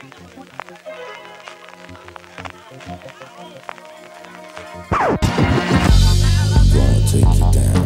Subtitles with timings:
[0.00, 0.08] I'll
[7.08, 7.77] take you down.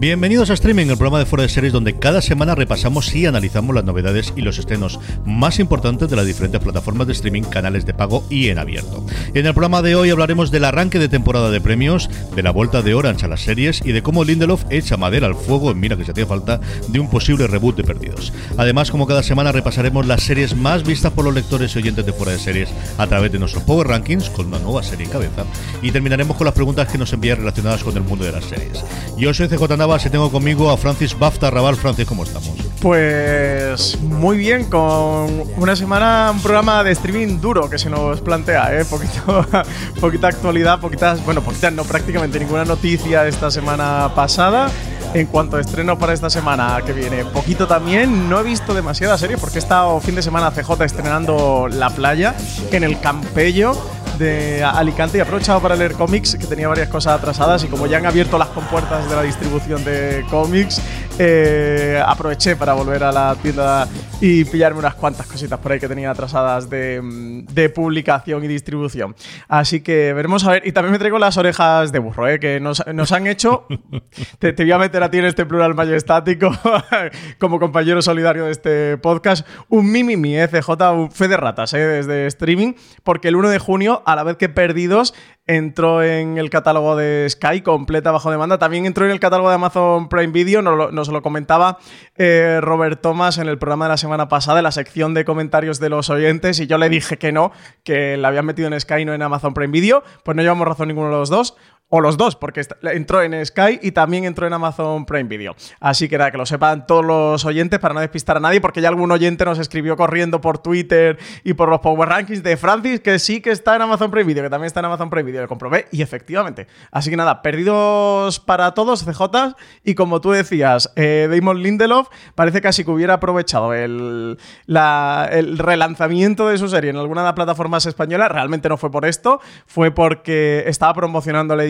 [0.00, 3.74] Bienvenidos a Streaming, el programa de fuera de series donde cada semana repasamos y analizamos
[3.74, 7.94] las novedades y los estrenos más importantes de las diferentes plataformas de streaming, canales de
[7.94, 9.04] pago y en abierto.
[9.34, 12.82] En el programa de hoy hablaremos del arranque de temporada de premios, de la vuelta
[12.82, 16.04] de Orange a las series y de cómo Lindelof echa madera al fuego, mira que
[16.04, 18.32] se hacía falta, de un posible reboot de Perdidos.
[18.56, 22.12] Además, como cada semana repasaremos las series más vistas por los lectores y oyentes de
[22.12, 25.44] fuera de series a través de nuestros Power Rankings con una nueva serie en cabeza
[25.82, 28.84] y terminaremos con las preguntas que nos envían relacionadas con el mundo de las series.
[29.16, 31.74] Yo soy CJ Navas y tengo conmigo a Francis Bafta Raval.
[31.74, 32.50] Francis, ¿cómo estamos?
[32.82, 38.78] Pues muy bien, con una semana, un programa de streaming duro que se nos plantea,
[38.78, 38.84] ¿eh?
[38.84, 39.46] Poquito,
[40.00, 44.70] poquita actualidad, poquitas, bueno, poquitas, no prácticamente ninguna noticia esta semana pasada.
[45.14, 49.16] En cuanto a estreno para esta semana que viene, poquito también, no he visto demasiada
[49.16, 52.34] serie porque he estado fin de semana CJ estrenando La Playa
[52.72, 53.72] en el Campello
[54.18, 57.98] de Alicante y aprovechado para leer cómics, que tenía varias cosas atrasadas y como ya
[57.98, 60.82] han abierto las compuertas de la distribución de cómics,
[61.18, 63.88] eh, aproveché para volver a la tienda
[64.20, 68.48] y pillarme unas cuantas cositas por ahí que tenía atrasadas de, mm, de publicación y
[68.48, 69.14] distribución.
[69.48, 70.66] Así que veremos a ver.
[70.66, 72.80] Y también me traigo las orejas de burro, eh, que nos,
[73.12, 73.66] han hecho.
[74.38, 76.50] te, te voy a meter a ti en este plural majestático
[77.38, 79.46] como compañero solidario de este podcast.
[79.68, 83.58] Un mimimi, eh, CJ, un fe de ratas, eh, desde streaming, porque el 1 de
[83.58, 85.14] junio, a la vez que Perdidos,
[85.48, 88.58] entró en el catálogo de Sky completa bajo demanda.
[88.58, 90.62] También entró en el catálogo de Amazon Prime Video.
[90.62, 91.78] Nos nos lo comentaba
[92.16, 95.80] eh, Robert Thomas en el programa de la semana pasada, en la sección de comentarios
[95.80, 96.60] de los oyentes.
[96.60, 97.50] Y yo le dije que no,
[97.82, 100.04] que la habían metido en Sky y no en Amazon Prime Video.
[100.22, 101.56] Pues no llevamos razón ninguno de los dos.
[101.90, 105.56] O los dos, porque entró en Sky y también entró en Amazon Prime Video.
[105.80, 108.82] Así que nada, que lo sepan todos los oyentes para no despistar a nadie, porque
[108.82, 113.00] ya algún oyente nos escribió corriendo por Twitter y por los Power Rankings de Francis
[113.00, 115.40] que sí que está en Amazon Prime Video, que también está en Amazon Prime Video.
[115.40, 116.66] Lo comprobé y efectivamente.
[116.90, 119.56] Así que nada, perdidos para todos, CJ.
[119.82, 124.36] Y como tú decías, eh, Damon Lindelof parece casi que hubiera aprovechado el,
[124.66, 128.30] el relanzamiento de su serie en alguna de las plataformas españolas.
[128.30, 131.64] Realmente no fue por esto, fue porque estaba promocionando la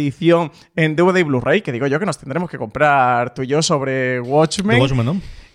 [0.77, 3.63] en DVD y Blu-ray, que digo yo que nos tendremos que comprar tú y yo
[3.63, 4.79] sobre Watchmen.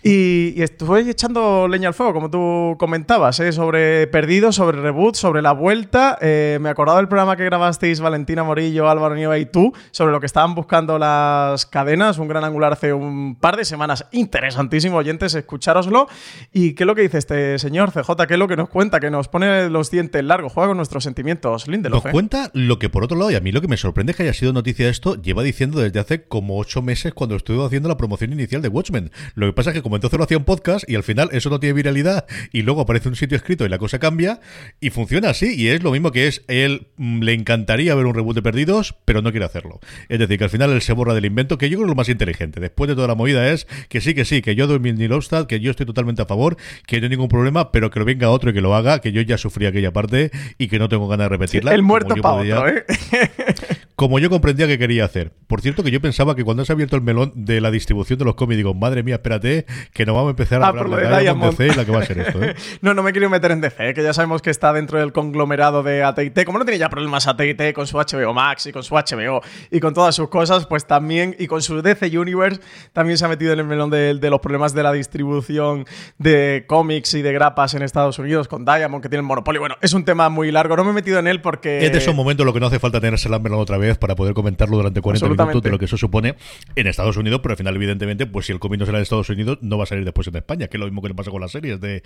[0.06, 3.52] Y, y estuve echando leña al fuego, como tú comentabas, ¿eh?
[3.52, 6.18] sobre Perdidos, sobre Reboot, sobre la vuelta.
[6.20, 10.20] Eh, me acordaba del programa que grabasteis Valentina Morillo, Álvaro Nieva y tú, sobre lo
[10.20, 14.04] que estaban buscando las cadenas, un gran angular hace un par de semanas.
[14.12, 16.06] Interesantísimo, oyentes, escuchároslo.
[16.52, 18.26] ¿Y qué es lo que dice este señor CJ?
[18.28, 19.00] ¿Qué es lo que nos cuenta?
[19.00, 21.66] Que nos pone los dientes largos, juega con nuestros sentimientos.
[21.66, 22.04] Lindelof.
[22.04, 24.18] Nos cuenta lo que, por otro lado, y a mí lo que me sorprende es
[24.18, 27.88] que haya sido noticia esto, lleva diciendo desde hace como ocho meses cuando estuve haciendo
[27.88, 29.10] la promoción inicial de Watchmen.
[29.34, 31.50] Lo que pasa es que como entonces lo hacía un podcast y al final eso
[31.50, 34.40] no tiene viralidad y luego aparece un sitio escrito y la cosa cambia
[34.80, 35.54] y funciona así.
[35.56, 38.94] Y es lo mismo que es, él mm, le encantaría ver un reboot de Perdidos,
[39.04, 39.80] pero no quiere hacerlo.
[40.08, 41.94] Es decir, que al final él se borra del invento, que yo creo que lo
[41.96, 42.60] más inteligente.
[42.60, 45.46] Después de toda la movida es que sí, que sí, que yo doy mi Nilostad,
[45.46, 46.56] que yo estoy totalmente a favor,
[46.86, 49.12] que no hay ningún problema, pero que lo venga otro y que lo haga, que
[49.12, 51.74] yo ya sufrí aquella parte y que no tengo ganas de repetirla.
[51.74, 52.84] el muerto para podía- otro, ¿eh?
[53.96, 55.32] como yo comprendía que quería hacer.
[55.46, 58.18] Por cierto, que yo pensaba que cuando se ha abierto el melón de la distribución
[58.18, 60.88] de los cómics, digo, madre mía, espérate, que nos vamos a empezar a Ah, hablar
[60.88, 61.56] de Diamond.
[61.56, 62.54] DC y la que va a ser esto, ¿eh?
[62.80, 65.82] No, no me quiero meter en DC, que ya sabemos que está dentro del conglomerado
[65.84, 66.44] de AT&T.
[66.44, 69.78] Como no tiene ya problemas AT&T con su HBO Max y con su HBO y
[69.80, 72.60] con todas sus cosas, pues también, y con su DC Universe,
[72.92, 75.86] también se ha metido en el melón de, de los problemas de la distribución
[76.18, 79.60] de cómics y de grapas en Estados Unidos con Diamond, que tiene el monopolio.
[79.60, 81.84] Bueno, es un tema muy largo, no me he metido en él porque...
[81.86, 84.14] Es de esos momentos lo que no hace falta tenerse el melón otra vez para
[84.14, 86.36] poder comentarlo durante 40 minutos de lo que eso supone
[86.76, 89.28] en Estados Unidos, pero al final, evidentemente, pues si el cómic no será de Estados
[89.30, 91.30] Unidos, no va a salir después en España, que es lo mismo que le pasa
[91.30, 91.80] con las series.
[91.80, 92.02] de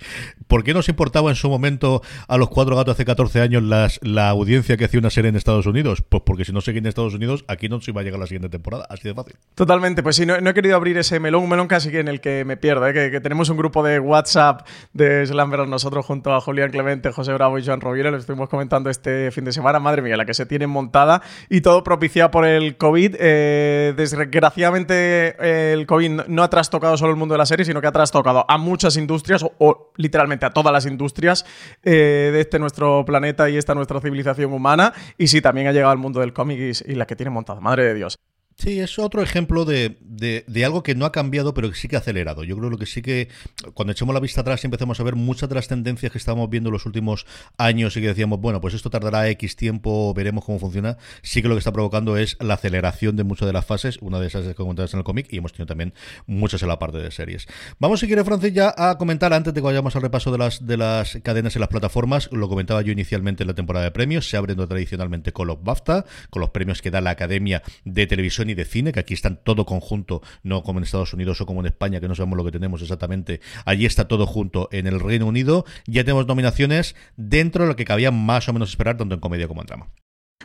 [0.47, 3.99] ¿Por qué nos importaba en su momento a los cuatro gatos hace 14 años las,
[4.03, 6.03] la audiencia que hacía una serie en Estados Unidos?
[6.07, 8.27] Pues porque si no seguía en Estados Unidos, aquí no se iba a llegar la
[8.27, 9.35] siguiente temporada, así de fácil.
[9.55, 12.07] Totalmente, pues sí, no, no he querido abrir ese melón, un melón casi que en
[12.07, 12.93] el que me pierdo, ¿eh?
[12.93, 17.33] que, que tenemos un grupo de WhatsApp de Slammer nosotros junto a Julián Clemente, José
[17.33, 20.33] Bravo y Joan Roviera, lo estuvimos comentando este fin de semana, madre mía, la que
[20.33, 23.15] se tiene montada y todo propiciado por el COVID.
[23.19, 27.81] Eh, desgraciadamente eh, el COVID no- ha trastocado solo el mundo de la serie, sino
[27.81, 31.45] que ha trastocado a muchas industrias o, literalmente a todas las industrias
[31.83, 35.91] eh, de este nuestro planeta y esta nuestra civilización humana y sí, también ha llegado
[35.91, 38.17] al mundo del cómic y, y la que tiene montada, madre de Dios.
[38.61, 41.87] Sí, es otro ejemplo de, de- de algo que no ha cambiado, pero que sí
[41.87, 42.43] que ha acelerado.
[42.43, 43.29] Yo creo que sí que,
[43.73, 46.49] cuando echemos la vista atrás y empezamos a ver muchas de las tendencias que estábamos
[46.49, 47.25] viendo en los últimos
[47.57, 51.47] años y que decíamos, bueno, pues esto tardará X tiempo, veremos cómo funciona, sí que
[51.47, 54.41] lo que está provocando es la aceleración de muchas de las fases, una de esas
[54.41, 55.93] es que comentaste en el cómic, y hemos tenido también
[56.27, 57.47] muchas en la parte de series.
[57.79, 60.67] Vamos, si quiere, Francis, ya a comentar, antes de que vayamos al repaso de las,
[60.67, 64.27] de las cadenas y las plataformas, lo comentaba yo inicialmente en la temporada de premios,
[64.29, 68.48] se abren tradicionalmente con los BAFTA, con los premios que da la Academia de Televisión
[68.49, 71.61] y de Cine, que aquí están todo conjunto, no como en Estados Unidos o como
[71.61, 73.41] en España, que no sabemos lo que tenemos exactamente.
[73.65, 75.65] Allí está todo junto en el Reino Unido.
[75.85, 79.47] Ya tenemos nominaciones dentro de lo que cabía más o menos esperar, tanto en comedia
[79.47, 79.89] como en drama.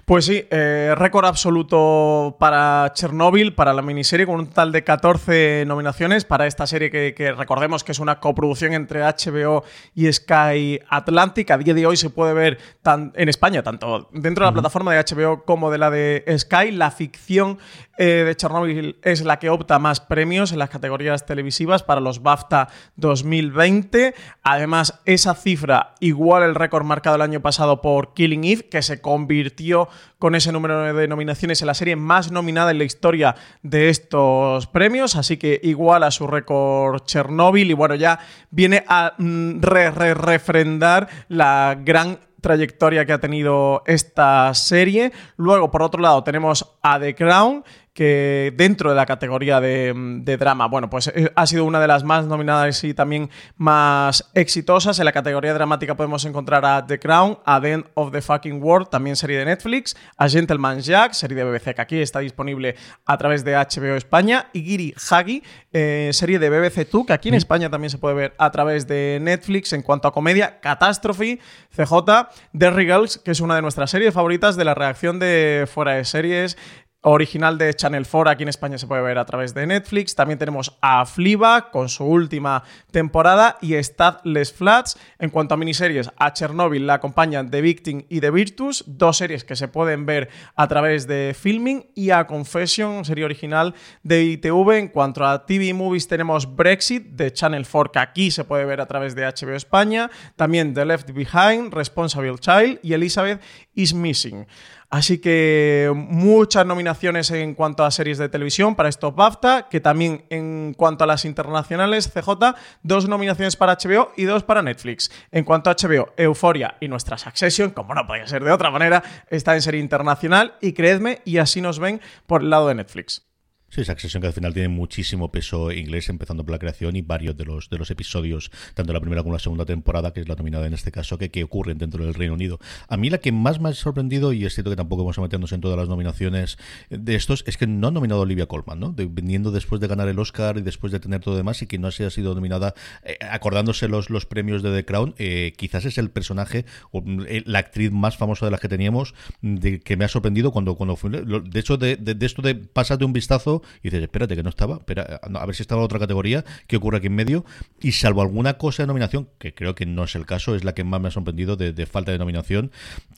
[0.05, 5.64] Pues sí, eh, récord absoluto para Chernobyl, para la miniserie, con un total de 14
[5.67, 9.64] nominaciones para esta serie que, que recordemos que es una coproducción entre HBO
[9.94, 11.50] y Sky Atlantic.
[11.52, 14.93] A día de hoy se puede ver tan, en España, tanto dentro de la plataforma
[14.93, 16.73] de HBO como de la de Sky.
[16.73, 17.56] La ficción
[17.96, 22.23] eh, de Chernobyl es la que opta más premios en las categorías televisivas para los
[22.23, 24.14] BAFTA 2020.
[24.43, 29.00] Además, esa cifra igual el récord marcado el año pasado por Killing Eve, que se
[29.00, 29.83] convirtió
[30.19, 34.66] con ese número de nominaciones en la serie más nominada en la historia de estos
[34.66, 38.19] premios, así que igual a su récord Chernobyl y bueno, ya
[38.50, 45.12] viene a mm, re- re- refrendar la gran trayectoria que ha tenido esta serie.
[45.36, 47.64] Luego, por otro lado, tenemos a The Crown,
[47.94, 51.87] que dentro de la categoría de, de drama, bueno, pues eh, ha sido una de
[51.87, 54.99] las más nominadas y también más exitosas.
[54.99, 58.61] En la categoría dramática podemos encontrar a The Crown, a The End of the Fucking
[58.61, 62.75] World, también serie de Netflix, a Gentleman's Jack, serie de BBC que aquí está disponible
[63.06, 67.29] a través de HBO España, y Giri Hagi, eh, serie de BBC Two, que aquí
[67.29, 69.72] en España también se puede ver a través de Netflix.
[69.72, 71.39] En cuanto a comedia, Catastrophe,
[71.70, 75.93] CJ, Derry Girls, que es una de nuestras series favoritas de la reacción de fuera
[75.93, 76.56] de series
[77.05, 80.15] original de Channel 4, aquí en España se puede ver a través de Netflix.
[80.15, 84.99] También tenemos a Fleabag con su última temporada y Stadless Flats.
[85.19, 89.44] En cuanto a miniseries, a Chernobyl la acompañan The Victim y The Virtus, dos series
[89.44, 94.70] que se pueden ver a través de Filming y a Confession, serie original de ITV.
[94.73, 98.81] En cuanto a TV Movies tenemos Brexit de Channel 4 que aquí se puede ver
[98.81, 100.11] a través de HBO España.
[100.37, 103.43] También The Left Behind, Responsible Child y Elizabeth
[103.75, 104.46] is Missing.
[104.94, 110.24] Así que muchas nominaciones en cuanto a series de televisión para estos BAFTA, que también
[110.31, 115.10] en cuanto a las internacionales, CJ, dos nominaciones para HBO y dos para Netflix.
[115.32, 119.03] En cuanto a HBO, Euforia y nuestra Succession, como no podía ser de otra manera,
[119.31, 123.33] está en serie internacional y creedme, y así nos ven por el lado de Netflix.
[123.74, 127.36] Sí, Succession que al final tiene muchísimo peso inglés, empezando por la creación y varios
[127.36, 130.36] de los de los episodios, tanto la primera como la segunda temporada, que es la
[130.36, 132.60] nominada en este caso, que, que ocurren dentro del Reino Unido.
[132.86, 135.22] A mí la que más me ha sorprendido, y es cierto que tampoco vamos a
[135.22, 136.56] meternos en todas las nominaciones
[136.88, 138.93] de estos, es que no han nominado a Olivia Colman, ¿no?
[138.93, 141.76] De, viniendo después de ganar el Oscar y después de tener todo demás, y que
[141.76, 145.98] no haya sido nominada, eh, acordándose los, los premios de The Crown, eh, quizás es
[145.98, 150.04] el personaje, o eh, la actriz más famosa de las que teníamos, de, que me
[150.04, 151.10] ha sorprendido cuando, cuando fue.
[151.10, 154.50] De hecho, de, de esto de pasas de un vistazo y dices, espérate, que no
[154.50, 157.44] estaba, espera, a ver si estaba en otra categoría, qué ocurre aquí en medio,
[157.80, 160.74] y salvo alguna cosa de nominación, que creo que no es el caso, es la
[160.74, 162.70] que más me ha sorprendido de, falta de nominación,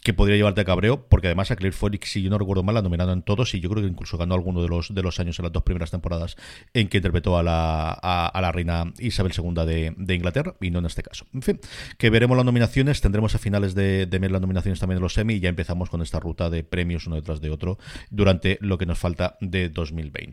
[0.02, 2.74] que podría llevarte a cabreo, porque además a Claire Foy, si yo no recuerdo mal,
[2.74, 5.18] la nominado en todos, y yo creo que incluso ganó alguno de los, de los
[5.20, 6.36] años en las dos primeras temporadas
[6.74, 10.78] en que interpretó a la, a, la reina Isabel II de, de, Inglaterra, y no
[10.80, 11.26] en este caso.
[11.32, 11.60] En fin,
[11.98, 15.16] que veremos las nominaciones, tendremos a finales de, de mes las nominaciones también de los
[15.18, 17.78] Emmy, y ya empezamos con esta ruta de premios uno detrás de otro
[18.10, 20.25] durante lo que nos falta de 2020.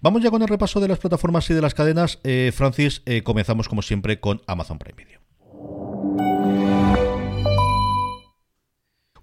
[0.00, 2.18] Vamos ya con el repaso de las plataformas y de las cadenas.
[2.24, 5.20] Eh, Francis, eh, comenzamos como siempre con Amazon Prime Video.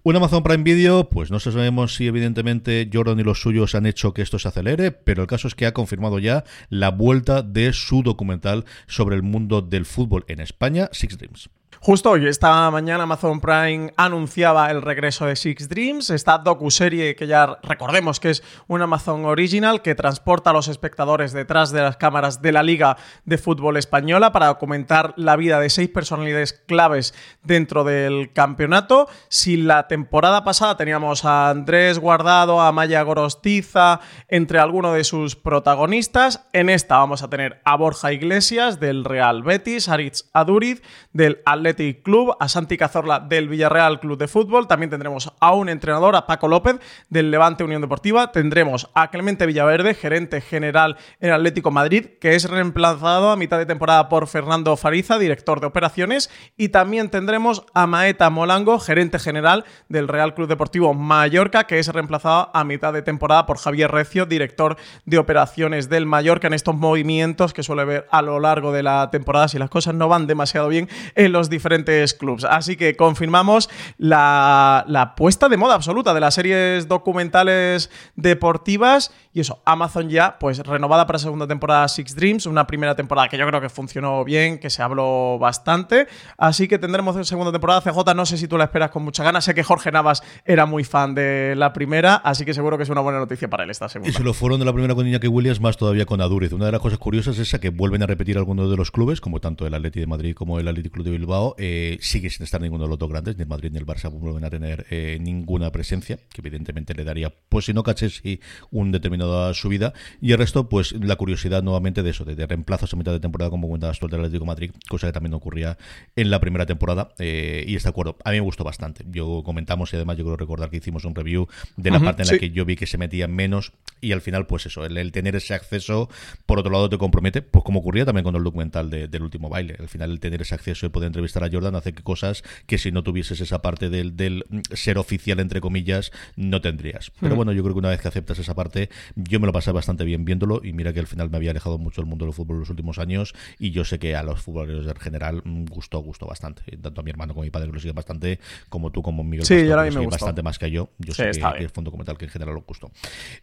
[0.01, 4.13] Un Amazon Prime Video, pues no sabemos si evidentemente Jordan y los suyos han hecho
[4.13, 7.73] que esto se acelere, pero el caso es que ha confirmado ya la vuelta de
[7.73, 11.49] su documental sobre el mundo del fútbol en España, Six Dreams.
[11.81, 17.25] Justo hoy, esta mañana Amazon Prime anunciaba el regreso de Six Dreams, esta docuserie que
[17.25, 21.95] ya recordemos que es un Amazon Original que transporta a los espectadores detrás de las
[21.95, 27.13] cámaras de la Liga de Fútbol Española para documentar la vida de seis personalidades claves
[27.43, 29.07] dentro del campeonato.
[29.29, 35.37] Si la temporada pasada teníamos a Andrés Guardado, a Maya Gorostiza, entre algunos de sus
[35.37, 40.81] protagonistas, en esta vamos a tener a Borja Iglesias del Real Betis, Aritz Aduriz
[41.13, 45.69] del Atlético Club, a Santi Cazorla del Villarreal Club de Fútbol, también tendremos a un
[45.69, 46.77] entrenador, a Paco López
[47.09, 52.49] del Levante Unión Deportiva, tendremos a Clemente Villaverde, gerente general en Atlético Madrid, que es
[52.49, 57.87] reemplazado a mitad de temporada por Fernando Fariza, director de operaciones, y también tendremos a
[57.87, 63.01] Maeta Molango, gerente general del Real Club Deportivo Mallorca, que es reemplazado a mitad de
[63.01, 68.07] temporada por Javier Recio, director de operaciones del Mallorca, en estos movimientos que suele ver
[68.11, 69.47] a lo largo de la temporada.
[69.47, 72.43] Si las cosas no van demasiado bien en los diferentes clubs.
[72.43, 79.41] Así que confirmamos la, la puesta de moda absoluta de las series documentales deportivas y
[79.41, 83.45] eso, Amazon ya, pues renovada para segunda temporada Six Dreams, una primera temporada que yo
[83.45, 86.07] creo que funcionó bien, que se habló bastante.
[86.35, 87.81] Así que tendremos segunda temporada.
[87.81, 89.45] CJ, no sé si tú la esperas con mucha ganas.
[89.45, 92.89] Sé que Jorge Navas era muy fan de la primera, así que seguro que es
[92.89, 94.09] una buena noticia para él esta segunda.
[94.09, 96.51] Y se lo fueron de la primera con Iñaki Williams, más todavía con Aduriz.
[96.51, 99.21] Una de las cosas curiosas es esa que vuelven a repetir algunos de los clubes,
[99.21, 101.55] como tanto el Atleti de Madrid como el Athletic Club de Bilbao.
[101.59, 104.09] Eh, sigue sin estar ninguno de los dos grandes, ni el Madrid ni el Barça
[104.09, 108.39] vuelven a tener eh, ninguna presencia, que evidentemente le daría, pues si no caches, y
[108.71, 109.18] un determinado
[109.53, 109.93] su vida.
[110.21, 113.49] Y el resto, pues la curiosidad nuevamente de eso, de, reemplazos a mitad de temporada
[113.49, 115.77] como comentabas tú del Atlético Madrid, cosa que también ocurría
[116.15, 117.09] en la primera temporada.
[117.19, 119.05] Eh, y este acuerdo, a mí me gustó bastante.
[119.09, 121.47] Yo comentamos y además yo creo recordar que hicimos un review
[121.77, 124.47] de la parte en la que yo vi que se metía menos y al final,
[124.47, 126.09] pues eso, el, tener ese acceso,
[126.45, 129.75] por otro lado, te compromete, pues como ocurría también con el documental del último baile.
[129.79, 132.77] Al final, el tener ese acceso y poder entrevistar a Jordan hace que cosas que
[132.77, 137.11] si no tuvieses esa parte del, del ser oficial, entre comillas, no tendrías.
[137.19, 139.71] Pero bueno, yo creo que una vez que aceptas esa parte, yo me lo pasé
[139.71, 142.33] bastante bien viéndolo y mira que al final me había alejado mucho del mundo del
[142.33, 145.65] fútbol en los últimos años y yo sé que a los futboleros en general mm,
[145.65, 146.63] gustó, gustó bastante.
[146.77, 148.39] Tanto a mi hermano como a mi padre que lo siguen bastante,
[148.69, 150.89] como tú como Miguel sí, Pastor, me bastante más que yo.
[150.97, 152.91] Yo sé que, que, el fondo documental que en general lo gustó.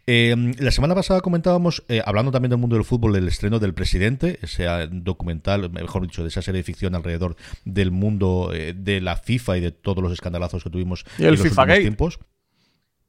[0.05, 3.73] Eh, la semana pasada comentábamos, eh, hablando también del mundo del fútbol, el estreno del
[3.73, 9.01] presidente, ese documental, mejor dicho, de esa serie de ficción alrededor del mundo eh, de
[9.01, 11.79] la FIFA y de todos los escandalazos que tuvimos ¿Y el en los FIFA últimos
[11.79, 12.19] tiempos.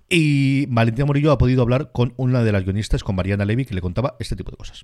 [0.08, 3.74] Y Valentina Morillo ha podido hablar con una de las guionistas, con Mariana Levy, que
[3.74, 4.80] le contaba este tipo de cosas.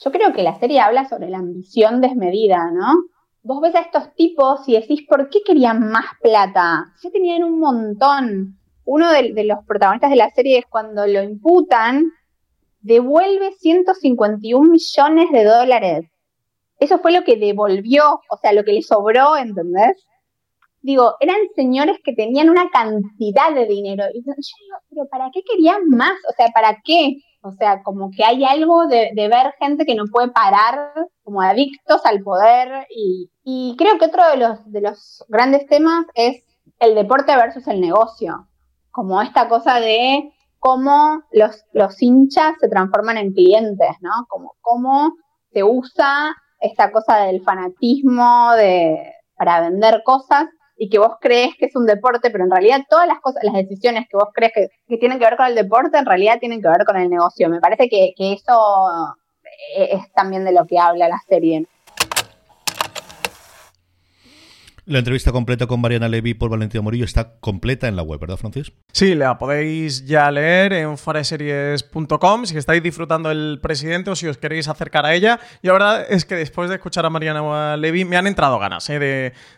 [0.00, 3.02] Yo creo que la serie habla sobre la ambición desmedida, ¿no?
[3.42, 6.92] Vos ves a estos tipos y decís, ¿por qué querían más plata?
[7.02, 8.58] Ya tenían un montón.
[8.84, 12.12] Uno de, de los protagonistas de la serie es cuando lo imputan,
[12.80, 16.06] devuelve 151 millones de dólares.
[16.78, 20.06] Eso fue lo que devolvió, o sea, lo que le sobró, ¿entendés?
[20.82, 24.04] Digo, eran señores que tenían una cantidad de dinero.
[24.12, 26.12] Y yo digo, pero ¿para qué querían más?
[26.28, 27.16] O sea, ¿para qué?
[27.42, 30.92] O sea, como que hay algo de, ver gente que no puede parar,
[31.22, 32.86] como adictos al poder.
[32.90, 36.44] Y, y creo que otro de los, de los grandes temas es
[36.80, 38.48] el deporte versus el negocio.
[38.90, 44.10] Como esta cosa de cómo los, los hinchas se transforman en clientes, ¿no?
[44.28, 45.12] Como cómo
[45.52, 51.66] se usa esta cosa del fanatismo de, para vender cosas y que vos crees que
[51.66, 54.96] es un deporte, pero en realidad todas las cosas, las decisiones que vos crees que,
[54.98, 57.48] tienen que ver con el deporte, en realidad tienen que ver con el negocio.
[57.48, 58.52] Me parece que, que eso
[59.76, 61.66] eh, es también de lo que habla la serie.
[64.88, 68.38] La entrevista completa con Mariana Levy por Valentina Morillo está completa en la web, ¿verdad,
[68.38, 68.72] Francis?
[68.90, 74.38] Sí, la podéis ya leer en foreseries.com si estáis disfrutando el presidente o si os
[74.38, 75.40] queréis acercar a ella.
[75.60, 78.88] Y la verdad es que después de escuchar a Mariana Levy me han entrado ganas
[78.88, 78.98] eh,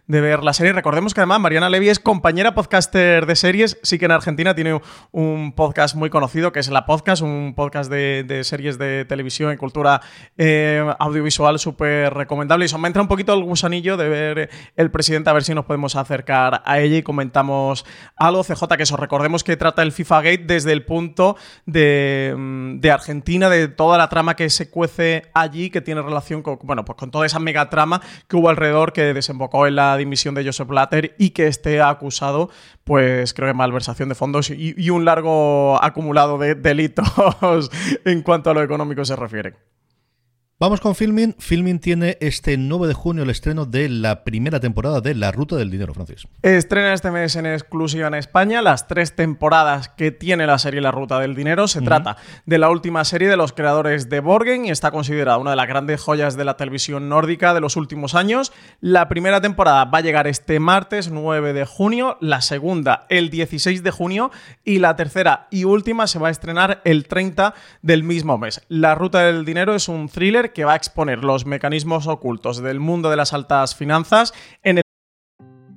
[0.08, 0.72] de, ver la serie.
[0.72, 3.78] Recordemos que además Mariana Levy es compañera podcaster de series.
[3.84, 4.80] Sí que en Argentina tiene
[5.12, 9.56] un podcast muy conocido que es La Podcast, un podcast de, series de televisión y
[9.56, 10.00] cultura
[10.36, 12.64] eh, audiovisual súper recomendable.
[12.64, 15.54] Y eso me entra un poquito el gusanillo de ver el presidente a ver si
[15.54, 17.84] nos podemos acercar a ella y comentamos
[18.16, 18.44] algo.
[18.44, 21.36] CJ, que eso, recordemos que trata el FIFA Gate desde el punto
[21.66, 26.42] de, mm, de Argentina, de toda la trama que se cuece allí, que tiene relación
[26.42, 30.34] con, bueno, pues con toda esa megatrama que hubo alrededor, que desembocó en la dimisión
[30.34, 32.50] de Joseph Blatter y que esté acusado,
[32.84, 37.70] pues creo que malversación de fondos y, y un largo acumulado de delitos
[38.04, 39.69] en cuanto a lo económico se refiere.
[40.62, 41.34] Vamos con Filmin.
[41.38, 45.56] Filmin tiene este 9 de junio el estreno de la primera temporada de La Ruta
[45.56, 46.28] del Dinero, Francis.
[46.42, 50.90] Estrena este mes en exclusiva en España las tres temporadas que tiene la serie La
[50.90, 51.66] Ruta del Dinero.
[51.66, 55.52] Se trata de la última serie de los creadores de Borgen y está considerada una
[55.52, 58.52] de las grandes joyas de la televisión nórdica de los últimos años.
[58.82, 63.82] La primera temporada va a llegar este martes 9 de junio, la segunda el 16
[63.82, 64.30] de junio
[64.62, 68.60] y la tercera y última se va a estrenar el 30 del mismo mes.
[68.68, 72.80] La Ruta del Dinero es un thriller que va a exponer los mecanismos ocultos del
[72.80, 74.82] mundo de las altas finanzas en el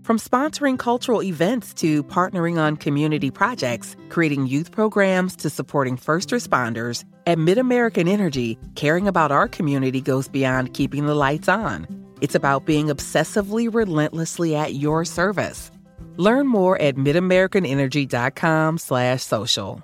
[0.03, 6.31] From sponsoring cultural events to partnering on community projects, creating youth programs to supporting first
[6.31, 11.87] responders, at MidAmerican Energy, caring about our community goes beyond keeping the lights on.
[12.19, 15.71] It's about being obsessively relentlessly at your service.
[16.17, 19.83] Learn more at midamericanenergy.com/social.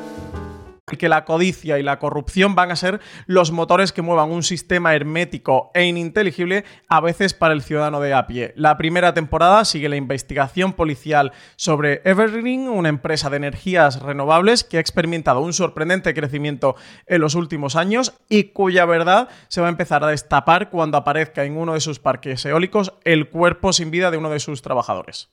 [0.97, 4.95] Que la codicia y la corrupción van a ser los motores que muevan un sistema
[4.95, 8.53] hermético e ininteligible a veces para el ciudadano de a pie.
[8.55, 14.77] La primera temporada sigue la investigación policial sobre Evergreen, una empresa de energías renovables que
[14.77, 16.75] ha experimentado un sorprendente crecimiento
[17.07, 21.43] en los últimos años y cuya verdad se va a empezar a destapar cuando aparezca
[21.43, 25.29] en uno de sus parques eólicos el cuerpo sin vida de uno de sus trabajadores.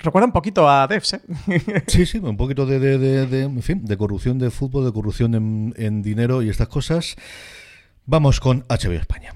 [0.00, 1.20] Recuerda un poquito a Devs, ¿eh?
[1.86, 5.74] Sí, sí, un poquito de, de, en fin, de corrupción de fútbol, de corrupción en,
[5.76, 7.16] en dinero y estas cosas.
[8.06, 9.32] Vamos con HBO España.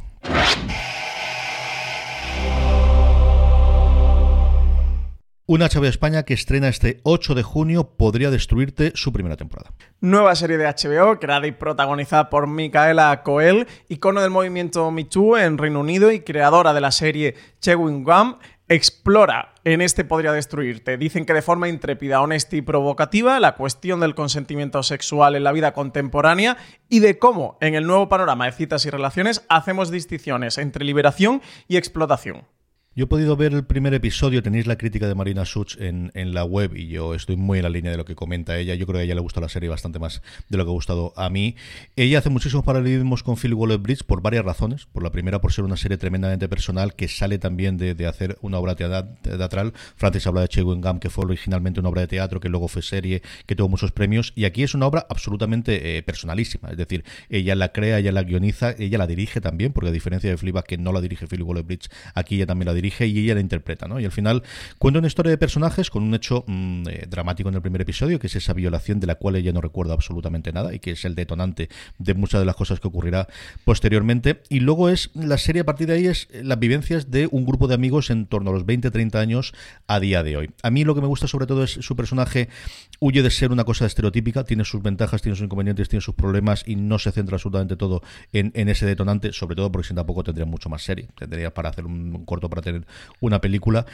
[5.50, 9.72] Una HBO España que estrena este 8 de junio podría destruirte su primera temporada.
[9.98, 15.38] Nueva serie de HBO, creada y protagonizada por Micaela Coel, icono del movimiento Me Too
[15.38, 18.34] en Reino Unido y creadora de la serie Chewing Gum,
[18.68, 20.96] explora en este podría destruirte.
[20.96, 25.52] Dicen que de forma intrépida, honesta y provocativa la cuestión del consentimiento sexual en la
[25.52, 26.56] vida contemporánea
[26.88, 31.42] y de cómo en el nuevo panorama de citas y relaciones hacemos distinciones entre liberación
[31.66, 32.44] y explotación.
[32.98, 36.34] Yo he podido ver el primer episodio, tenéis la crítica de Marina Such en, en,
[36.34, 38.74] la web y yo estoy muy en la línea de lo que comenta ella.
[38.74, 40.72] Yo creo que a ella le gusta la serie bastante más de lo que ha
[40.72, 41.54] gustado a mí.
[41.94, 44.86] Ella hace muchísimos paralelismos con Philip Waller Bridge por varias razones.
[44.86, 48.36] Por la primera, por ser una serie tremendamente personal que sale también de, de hacer
[48.40, 49.74] una obra teatral.
[49.94, 52.82] Francis habla de Chewing Gum, que fue originalmente una obra de teatro, que luego fue
[52.82, 54.32] serie, que tuvo muchos premios.
[54.34, 56.70] Y aquí es una obra absolutamente eh, personalísima.
[56.70, 60.28] Es decir, ella la crea, ella la guioniza, ella la dirige también, porque a diferencia
[60.28, 63.18] de Fleabag, que no la dirige Philip Waller Bridge, aquí ella también la dirige y
[63.18, 64.00] ella la interpreta, ¿no?
[64.00, 64.42] Y al final
[64.78, 68.18] cuenta una historia de personajes con un hecho mm, eh, dramático en el primer episodio,
[68.18, 71.04] que es esa violación de la cual ella no recuerda absolutamente nada y que es
[71.04, 73.28] el detonante de muchas de las cosas que ocurrirá
[73.64, 74.42] posteriormente.
[74.48, 77.68] Y luego es la serie a partir de ahí es las vivencias de un grupo
[77.68, 79.54] de amigos en torno a los 20-30 años
[79.86, 80.50] a día de hoy.
[80.62, 82.48] A mí lo que me gusta sobre todo es su personaje
[83.00, 86.64] huye de ser una cosa estereotípica, tiene sus ventajas, tiene sus inconvenientes, tiene sus problemas
[86.66, 90.46] y no se centra absolutamente todo en, ese detonante, sobre todo porque si tampoco tendría
[90.46, 91.08] mucho más serie.
[91.16, 92.86] Tendría para hacer un corto para tener
[93.20, 93.86] una película.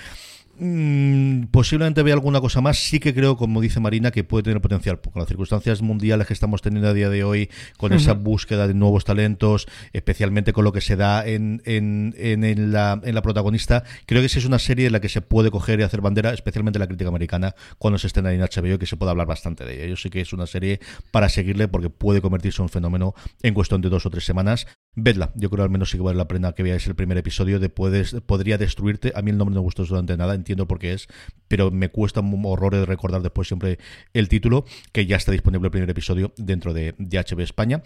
[0.57, 2.79] Mm, posiblemente vea alguna cosa más.
[2.79, 5.01] Sí que creo, como dice Marina, que puede tener potencial.
[5.01, 8.75] Con las circunstancias mundiales que estamos teniendo a día de hoy, con esa búsqueda de
[8.75, 13.85] nuevos talentos, especialmente con lo que se da en, en, en, la, en la protagonista,
[14.07, 16.33] creo que sí es una serie en la que se puede coger y hacer bandera,
[16.33, 19.75] especialmente la crítica americana, cuando se estén en HBO, que se puede hablar bastante de
[19.75, 19.87] ella.
[19.87, 23.55] Yo sí que es una serie para seguirle porque puede convertirse en un fenómeno en
[23.55, 24.67] cuestión de dos o tres semanas.
[24.97, 27.59] Vedla, yo creo al menos sí que vale la pena que veáis el primer episodio
[27.59, 29.13] de Puedes, Podría Destruirte.
[29.17, 31.09] A mí el nombre no me gustó durante nada entiendo por qué es,
[31.49, 33.79] pero me cuesta un horror de recordar después siempre
[34.13, 37.83] el título, que ya está disponible el primer episodio dentro de, de HB España.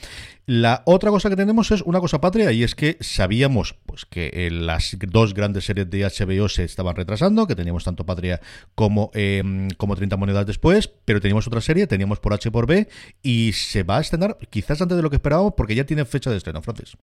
[0.47, 4.49] La otra cosa que tenemos es una cosa patria, y es que sabíamos pues que
[4.51, 8.41] las dos grandes series de HBO se estaban retrasando, que teníamos tanto Patria
[8.75, 12.89] como, eh, como 30 monedas después, pero teníamos otra serie, teníamos por H por B,
[13.23, 16.31] y se va a estrenar quizás antes de lo que esperábamos, porque ya tiene fecha
[16.31, 16.97] de estreno, Francis.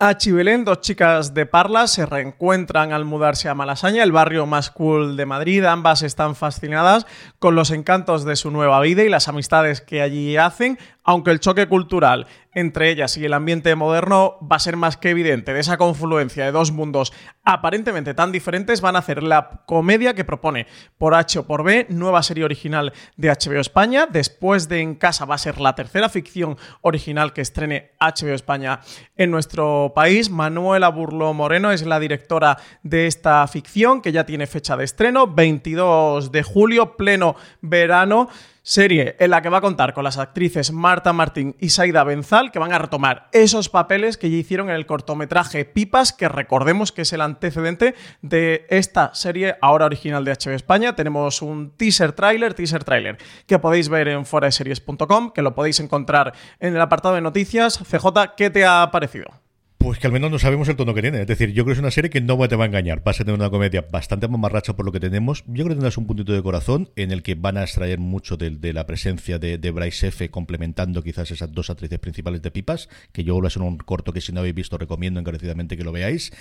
[0.00, 4.70] A Chibelén, dos chicas de Parla se reencuentran al mudarse a Malasaña, el barrio más
[4.70, 5.64] cool de Madrid.
[5.64, 7.04] Ambas están fascinadas
[7.40, 11.40] con los encantos de su nueva vida y las amistades que allí hacen, aunque el
[11.40, 15.52] choque cultural entre ellas y el ambiente moderno va a ser más que evidente.
[15.52, 17.12] De esa confluencia de dos mundos
[17.44, 20.66] aparentemente tan diferentes van a hacer la comedia que propone
[20.98, 24.06] por H o por B, nueva serie original de HBO España.
[24.06, 28.80] Después de En Casa va a ser la tercera ficción original que estrene HBO España
[29.16, 30.28] en nuestro país.
[30.28, 35.26] Manuela Burlo Moreno es la directora de esta ficción que ya tiene fecha de estreno,
[35.28, 38.28] 22 de julio, pleno verano.
[38.68, 42.52] Serie en la que va a contar con las actrices Marta Martín y Saida Benzal,
[42.52, 46.92] que van a retomar esos papeles que ya hicieron en el cortometraje Pipas, que recordemos
[46.92, 50.94] que es el antecedente de esta serie ahora original de HBO España.
[50.94, 56.34] Tenemos un teaser trailer, teaser trailer, que podéis ver en foraseries.com, que lo podéis encontrar
[56.60, 57.78] en el apartado de noticias.
[57.78, 59.47] CJ, ¿qué te ha parecido?
[59.88, 61.22] Pues que al menos no sabemos el tono que tiene.
[61.22, 62.98] Es decir, yo creo que es una serie que no te va a engañar.
[62.98, 65.44] Va a tener una comedia bastante mamarracha por lo que tenemos.
[65.46, 68.36] Yo creo que tendrás un puntito de corazón en el que van a extraer mucho
[68.36, 70.28] de, la presencia de, Bryce F.
[70.28, 74.12] complementando quizás esas dos actrices principales de Pipas, que yo voy a ser un corto
[74.12, 76.32] que si no habéis visto recomiendo encarecidamente que lo veáis.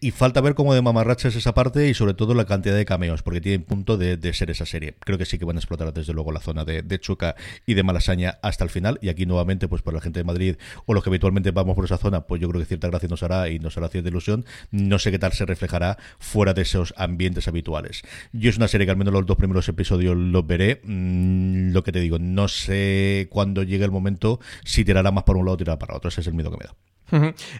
[0.00, 2.84] Y falta ver cómo de mamarracha es esa parte y sobre todo la cantidad de
[2.84, 4.94] cameos, porque tiene punto de, ser esa serie.
[5.00, 7.34] Creo que sí que van a explotar desde luego la zona de, Chuca
[7.66, 9.00] y de Malasaña hasta el final.
[9.02, 10.54] Y aquí nuevamente, pues por la gente de Madrid
[10.86, 13.22] o los que habitualmente vamos por esa zona, pues yo creo que cierta gracia nos
[13.22, 14.44] hará y nos hará cierta ilusión.
[14.70, 18.02] No sé qué tal se reflejará fuera de esos ambientes habituales.
[18.32, 20.80] Yo es una serie que al menos los dos primeros episodios los veré.
[20.84, 25.38] Mm, lo que te digo, no sé cuándo llegue el momento si tirará más para
[25.38, 26.08] un lado o tirará para otro.
[26.08, 26.93] Ese es el miedo que me da.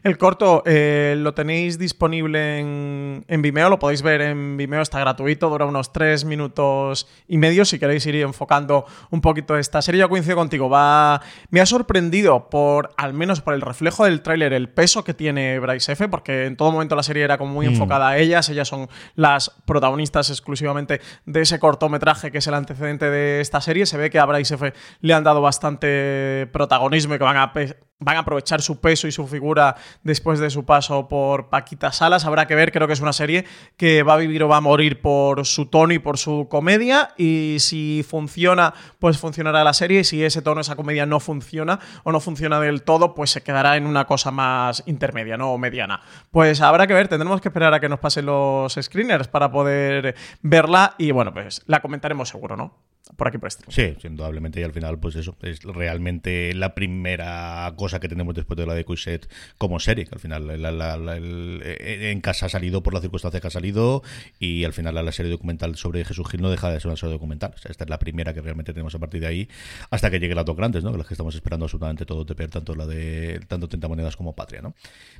[0.03, 5.49] El corto eh, lo tenéis disponible en, Vimeo, lo podéis ver en Vimeo, está gratuito,
[5.51, 7.65] dura unos tres minutos y medio.
[7.65, 10.69] Si queréis ir enfocando un poquito esta serie, yo coincido contigo.
[10.69, 15.15] Va, me ha sorprendido por, al menos por el reflejo del tráiler, el peso que
[15.15, 17.73] tiene Bryce F, porque en todo momento la serie era como muy mm.
[17.73, 18.49] enfocada a ellas.
[18.49, 23.87] Ellas son las protagonistas exclusivamente de ese cortometraje que es el antecedente de esta serie.
[23.87, 27.53] Se ve que a Bryce F le han dado bastante protagonismo y que van a
[28.01, 32.25] van a aprovechar su peso y su figura después de su paso por Paquita Salas.
[32.25, 33.45] Habrá que ver, creo que es una serie
[33.77, 37.11] que va a vivir o va a morir por su tono y por su comedia.
[37.17, 40.01] Y si funciona, pues funcionará la serie.
[40.01, 43.43] Y si ese tono, esa comedia no funciona o no funciona del todo, pues se
[43.43, 45.53] quedará en una cosa más intermedia, ¿no?
[45.53, 46.01] O mediana.
[46.31, 50.15] Pues habrá que ver, tendremos que esperar a que nos pasen los screeners para poder
[50.43, 50.95] verla.
[50.99, 52.94] Y bueno, pues la comentaremos seguro, ¿no?
[53.17, 53.65] Por aquí por este.
[53.69, 54.61] Sí, indudablemente.
[54.61, 58.75] Y al final, pues eso, es realmente la primera cosa que tenemos después de la
[58.75, 60.09] de Cuiset como serie.
[60.11, 64.03] Al final eh, en casa ha salido por la circunstancia que ha salido
[64.39, 67.13] y al final la serie documental sobre Jesús Gil no deja de ser una serie
[67.13, 67.55] documental.
[67.69, 69.49] esta es la primera que realmente tenemos a partir de ahí
[69.91, 70.97] hasta que llegue las dos grandes, ¿no?
[70.97, 74.63] Las que estamos esperando absolutamente todo de tanto la de tanto 30 monedas como Patria,
[74.63, 74.75] ¿no?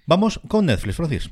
[0.07, 1.31] Vamos con Netflix, Francis.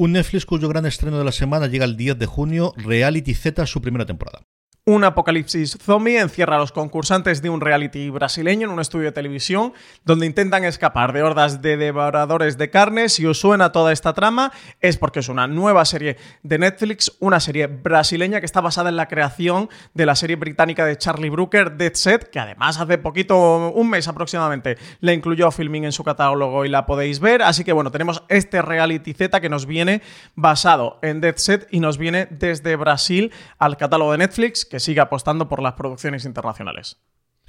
[0.00, 3.66] Un Netflix cuyo gran estreno de la semana llega el 10 de junio, Reality Z,
[3.66, 4.46] su primera temporada.
[4.90, 9.12] Un apocalipsis zombie encierra a los concursantes de un reality brasileño en un estudio de
[9.12, 9.72] televisión
[10.04, 13.08] donde intentan escapar de hordas de devoradores de carne.
[13.08, 14.50] Si os suena toda esta trama
[14.80, 18.96] es porque es una nueva serie de Netflix, una serie brasileña que está basada en
[18.96, 23.70] la creación de la serie británica de Charlie Brooker, Dead Set, que además hace poquito,
[23.70, 27.42] un mes aproximadamente, la incluyó Filming en su catálogo y la podéis ver.
[27.42, 30.02] Así que bueno, tenemos este reality Z que nos viene
[30.34, 35.00] basado en Dead Set y nos viene desde Brasil al catálogo de Netflix que sigue
[35.00, 37.00] apostando por las producciones internacionales.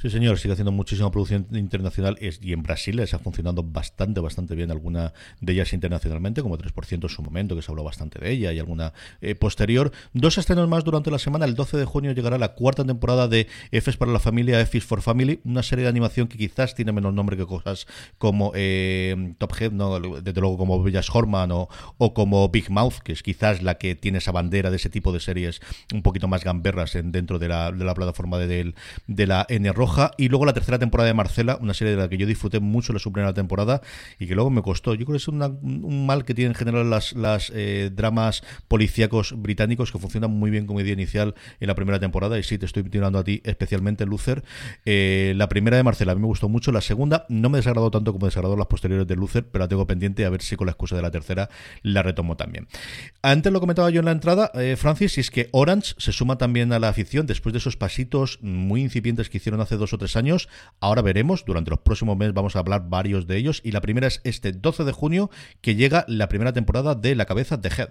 [0.02, 4.56] Sí, señor, sigue haciendo muchísima producción internacional y en Brasil les está funcionando bastante, bastante
[4.56, 8.32] bien alguna de ellas internacionalmente, como 3% en su momento, que se habló bastante de
[8.32, 9.92] ella, y alguna eh, posterior.
[10.14, 11.46] Dos estrenos más durante la semana.
[11.46, 15.04] El 12 de junio llegará la cuarta temporada de Fs para la familia, Fs for
[15.04, 17.86] Family, una serie de animación que quizás tiene menos nombre que cosas
[18.18, 20.00] como eh, Top Head, ¿no?
[20.00, 23.94] desde luego como Bellas Horman o, o, como Big Mouth, que es quizás la que
[23.94, 25.62] tiene esa bandera de ese tipo de series
[25.94, 28.74] un poquito más gamberras en, dentro de la, de la plataforma de,
[29.06, 32.10] de la N Roja y luego la tercera temporada de Marcela, una serie de la
[32.10, 33.82] que yo disfruté mucho la su primera temporada
[34.19, 34.93] y que luego me costó.
[34.93, 39.34] Yo creo que es un mal que tienen en general las, las eh, dramas policíacos
[39.41, 42.65] británicos que funcionan muy bien como idea inicial en la primera temporada y sí, te
[42.65, 44.43] estoy tirando a ti especialmente, Luther.
[44.86, 47.91] Eh, la primera de Marcela a mí me gustó mucho, la segunda no me desagradó
[47.91, 50.67] tanto como desagradó las posteriores de Luther, pero la tengo pendiente a ver si con
[50.67, 51.49] la excusa de la tercera
[51.82, 52.67] la retomo también.
[53.21, 56.38] Antes lo comentaba yo en la entrada, eh, Francis, y es que Orange se suma
[56.38, 59.98] también a la afición después de esos pasitos muy incipientes que hicieron hace dos o
[59.98, 60.48] tres años.
[60.80, 64.08] Ahora veremos, durante los próximos meses vamos a hablar varios de ellos y la primera
[64.08, 67.89] es este 12 de junio que llega la primera temporada de La cabeza de Head.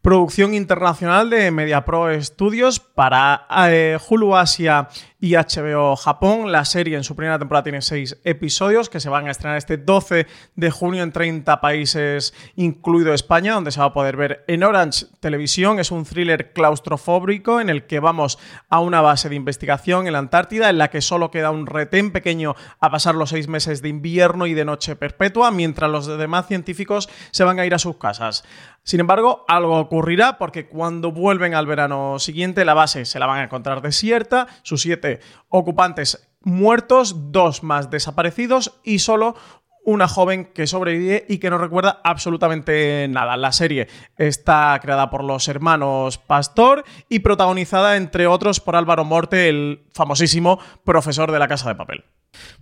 [0.00, 4.88] Producción internacional de MediaPro Studios para eh, Hulu Asia
[5.22, 6.50] y HBO Japón.
[6.50, 9.76] La serie en su primera temporada tiene seis episodios que se van a estrenar este
[9.76, 14.64] 12 de junio en 30 países, incluido España, donde se va a poder ver en
[14.64, 15.78] Orange Televisión.
[15.78, 20.18] Es un thriller claustrofóbico en el que vamos a una base de investigación en la
[20.18, 23.90] Antártida, en la que solo queda un retén pequeño a pasar los seis meses de
[23.90, 27.96] invierno y de noche perpetua, mientras los demás científicos se van a ir a sus
[27.96, 28.42] casas.
[28.84, 33.38] Sin embargo, algo ocurrirá porque cuando vuelven al verano siguiente, la base se la van
[33.38, 35.11] a encontrar desierta, sus siete
[35.48, 39.36] ocupantes muertos, dos más desaparecidos y solo
[39.84, 43.36] una joven que sobrevive y que no recuerda absolutamente nada.
[43.36, 49.48] La serie está creada por los hermanos Pastor y protagonizada, entre otros, por Álvaro Morte,
[49.48, 52.04] el famosísimo profesor de la Casa de Papel.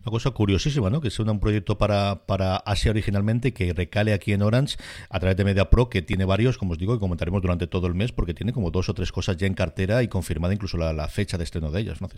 [0.03, 1.01] Una cosa curiosísima, ¿no?
[1.01, 4.77] Que sea un proyecto para, para Asia originalmente que recale aquí en Orange
[5.09, 7.87] a través de Media Pro, que tiene varios, como os digo, que comentaremos durante todo
[7.87, 10.77] el mes, porque tiene como dos o tres cosas ya en cartera y confirmada incluso
[10.77, 12.09] la, fecha de estreno de ellas, ¿no?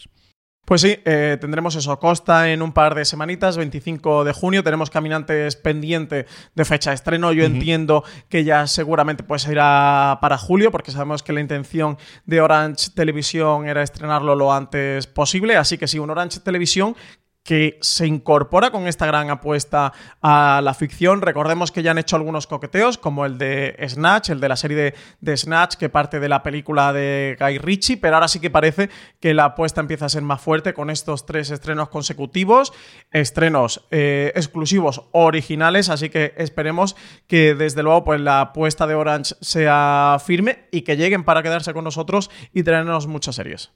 [0.65, 4.91] Pues sí, eh, tendremos eso, Costa en un par de semanitas, 25 de junio, tenemos
[4.91, 10.71] Caminantes pendiente de fecha de estreno, yo entiendo que ya seguramente pues irá para julio,
[10.71, 15.89] porque sabemos que la intención de Orange Televisión era estrenarlo lo antes posible, así que
[15.89, 16.95] sí, un Orange Televisión
[17.43, 21.23] que se incorpora con esta gran apuesta a la ficción.
[21.23, 24.95] Recordemos que ya han hecho algunos coqueteos, como el de Snatch, el de la serie
[25.21, 28.91] de, Snatch, que parte de la película de Guy Ritchie, pero ahora sí que parece
[29.21, 32.73] que la apuesta empieza a ser más fuerte con estos tres estrenos consecutivos,
[33.11, 39.35] estrenos eh, exclusivos originales, así que esperemos que desde luego pues, la apuesta de Orange
[39.41, 43.73] sea firme y que lleguen para quedarse con nosotros y traernos muchas series.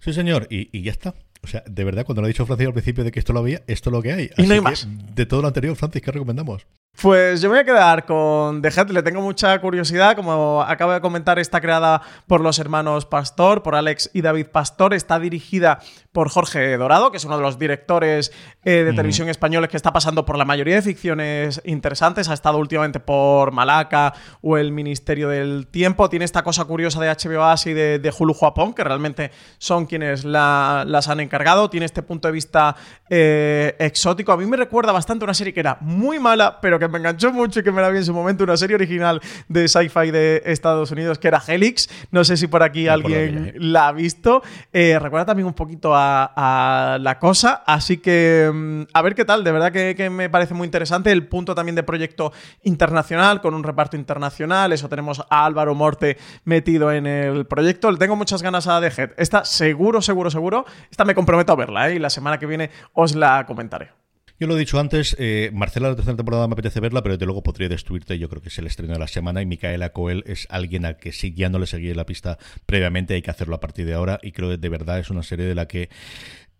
[0.00, 1.14] Sí, señor, y ya está.
[1.42, 3.40] O sea, de verdad, cuando lo ha dicho Francis al principio de que esto lo
[3.40, 4.30] había, esto es lo que hay.
[4.36, 4.88] y no hay más.
[5.14, 6.66] De todo lo anterior, Francis, ¿qué recomendamos?
[7.02, 10.92] Pues yo me voy a quedar con The Head, le tengo mucha curiosidad, como acabo
[10.92, 15.78] de comentar, está creada por los hermanos Pastor, por Alex y David Pastor, está dirigida
[16.12, 18.32] por Jorge Dorado, que es uno de los directores
[18.64, 22.56] eh, de televisión españoles que está pasando por la mayoría de ficciones interesantes, ha estado
[22.56, 27.72] últimamente por Malaca o El Ministerio del Tiempo, tiene esta cosa curiosa de HBO Asia
[27.72, 32.32] y de, Hulu Japón, que realmente son quienes las han encargado, tiene este punto de
[32.32, 32.74] vista
[33.10, 36.78] eh, exótico, a mí me recuerda bastante a una serie que era muy mala, pero
[36.78, 39.20] que me enganchó mucho y que me la vi en su momento, una serie original
[39.48, 41.88] de sci-fi de Estados Unidos que era Helix.
[42.10, 44.42] No sé si por aquí alguien la ha visto.
[44.72, 49.44] Eh, recuerda también un poquito a, la cosa, así que mm, a ver qué tal.
[49.44, 53.62] De verdad que, me parece muy interesante el punto también de proyecto internacional, con un
[53.62, 54.72] reparto internacional.
[54.72, 57.90] Eso tenemos a Álvaro Morte metido en el proyecto.
[57.90, 59.10] Le tengo muchas ganas a The Head.
[59.16, 60.64] Esta seguro, seguro, seguro.
[60.90, 61.96] Esta me comprometo a verla ¿eh?
[61.96, 64.05] y la semana que viene os la comentaré.
[64.38, 67.24] Yo lo he dicho antes, eh, Marcela, la tercera temporada me apetece verla, pero desde
[67.24, 68.18] luego podría destruirte.
[68.18, 70.98] Yo creo que es el estreno de la semana y Micaela Coel es alguien a
[70.98, 73.94] que si ya no le seguí la pista previamente, hay que hacerlo a partir de
[73.94, 74.18] ahora.
[74.22, 75.88] Y creo que de verdad es una serie de la que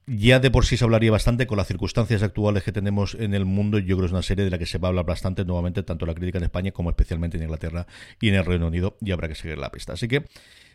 [0.06, 3.44] ya de por sí se hablaría bastante con las circunstancias actuales que tenemos en el
[3.44, 3.78] mundo.
[3.78, 5.82] Yo creo que es una serie de la que se va a hablar bastante nuevamente,
[5.82, 7.86] tanto la crítica en España como especialmente en Inglaterra
[8.20, 9.92] y en el Reino Unido, y habrá que seguir la pista.
[9.92, 10.24] Así que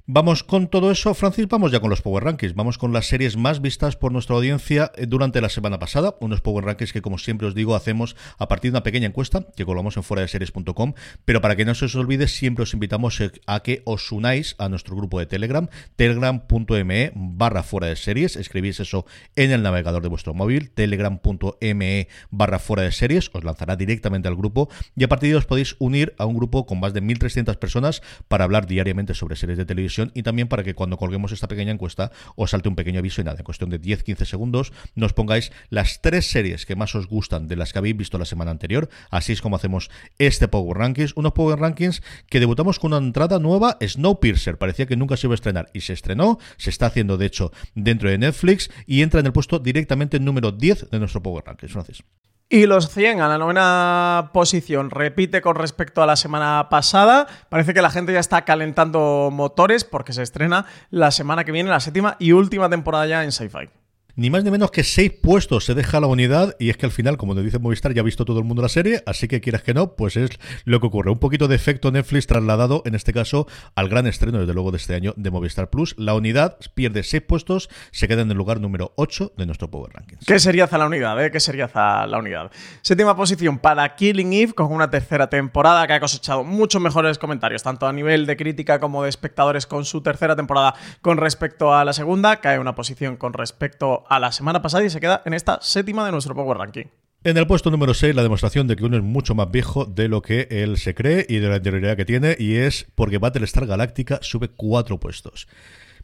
[0.08, 3.38] Vamos con todo eso, Francis, vamos ya con los Power Rankings, vamos con las series
[3.38, 7.20] más vistas por nuestra audiencia eh, durante la semana pasada, unos Power Rankings que como
[7.20, 10.28] siempre os digo hacemos a partir de una pequeña encuesta que colgamos en fuera de
[10.28, 14.12] series.com, pero para que no se os olvide siempre os invitamos eh, a que os
[14.12, 19.62] unáis a nuestro grupo de Telegram, telegram.me barra fuera de series, escribís eso en el
[19.62, 25.04] navegador de vuestro móvil, telegram.me barra fuera de series, os lanzará directamente al grupo y
[25.04, 28.02] a partir de ahí os podéis unir a un grupo con más de 1.300 personas
[28.28, 31.72] para hablar diariamente sobre series de televisión y también para que cuando colguemos esta pequeña
[31.72, 35.52] encuesta os salte un pequeño aviso y nada, en cuestión de 10-15 segundos nos pongáis
[35.70, 38.90] las tres series que más os gustan de las que habéis visto la semana anterior.
[39.10, 41.14] Así es como hacemos este Power Rankings.
[41.16, 44.58] Unos Power Rankings que debutamos con una entrada nueva, Snowpiercer.
[44.58, 46.40] Parecía que nunca se iba a estrenar y se estrenó.
[46.58, 50.52] Se está haciendo, de hecho, dentro de Netflix y entra en el puesto directamente número
[50.52, 51.72] 10 de nuestro Power Rankings.
[51.72, 52.04] Francis.
[52.54, 57.26] Y los 100 a la novena posición repite con respecto a la semana pasada.
[57.48, 61.70] Parece que la gente ya está calentando motores porque se estrena la semana que viene,
[61.70, 63.81] la séptima y última temporada ya en Sci-Fi.
[64.22, 66.92] Ni más ni menos que seis puestos se deja la unidad y es que al
[66.92, 69.42] final, como nos dice Movistar, ya ha visto todo el mundo la serie, así que
[69.42, 70.30] quieras que no, pues es
[70.64, 71.10] lo que ocurre.
[71.10, 74.78] Un poquito de efecto Netflix trasladado, en este caso, al gran estreno, desde luego, de
[74.78, 75.96] este año de Movistar Plus.
[75.98, 79.92] La unidad pierde seis puestos, se queda en el lugar número 8 de nuestro Power
[79.92, 80.24] Rankings.
[80.24, 81.26] ¿Qué sería la unidad?
[81.26, 81.32] Eh?
[81.32, 82.52] ¿Qué sería la unidad?
[82.84, 87.64] Séptima posición para Killing Eve, con una tercera temporada que ha cosechado muchos mejores comentarios,
[87.64, 91.84] tanto a nivel de crítica como de espectadores con su tercera temporada con respecto a
[91.84, 92.36] la segunda.
[92.36, 96.06] Cae una posición con respecto a la semana pasada y se queda en esta séptima
[96.06, 96.84] de nuestro Power Ranking.
[97.24, 100.10] En el puesto número 6, la demostración de que uno es mucho más viejo de
[100.10, 103.66] lo que él se cree y de la anterioridad que tiene, y es porque Battlestar
[103.66, 105.48] Galactica sube cuatro puestos.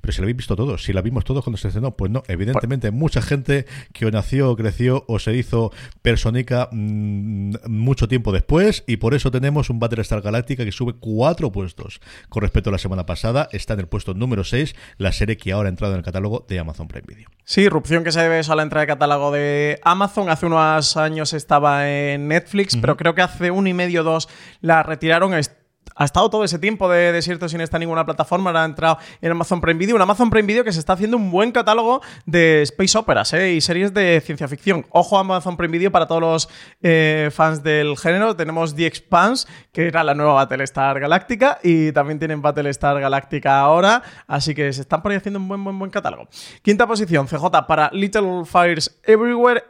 [0.01, 2.23] Pero si lo habéis visto todos, si la vimos todos cuando se estrenó, pues no,
[2.27, 8.97] evidentemente mucha gente que nació, creció o se hizo personika mm, mucho tiempo después y
[8.97, 13.05] por eso tenemos un Battlestar Galactica que sube cuatro puestos con respecto a la semana
[13.05, 16.05] pasada, está en el puesto número 6, la serie que ahora ha entrado en el
[16.05, 17.29] catálogo de Amazon Prime Video.
[17.43, 20.29] Sí, irrupción que se debe a la entrada de catálogo de Amazon.
[20.29, 24.29] Hace unos años estaba en Netflix, pero creo que hace uno y medio, dos
[24.61, 25.33] la retiraron
[25.95, 28.97] ha estado todo ese tiempo de desierto sin estar en ninguna plataforma, ahora ha entrado
[29.21, 32.01] en Amazon Prime Video, un Amazon Prime Video que se está haciendo un buen catálogo
[32.25, 33.53] de space operas ¿eh?
[33.53, 34.85] y series de ciencia ficción.
[34.89, 36.49] Ojo a Amazon Prime Video para todos los
[36.81, 38.35] eh, fans del género.
[38.35, 44.01] Tenemos The Expanse, que era la nueva Battlestar Galáctica, y también tienen Battlestar Galáctica ahora,
[44.27, 46.27] así que se están por ahí haciendo un buen, buen, buen catálogo.
[46.61, 49.65] Quinta posición, CJ para Little Fires Everywhere,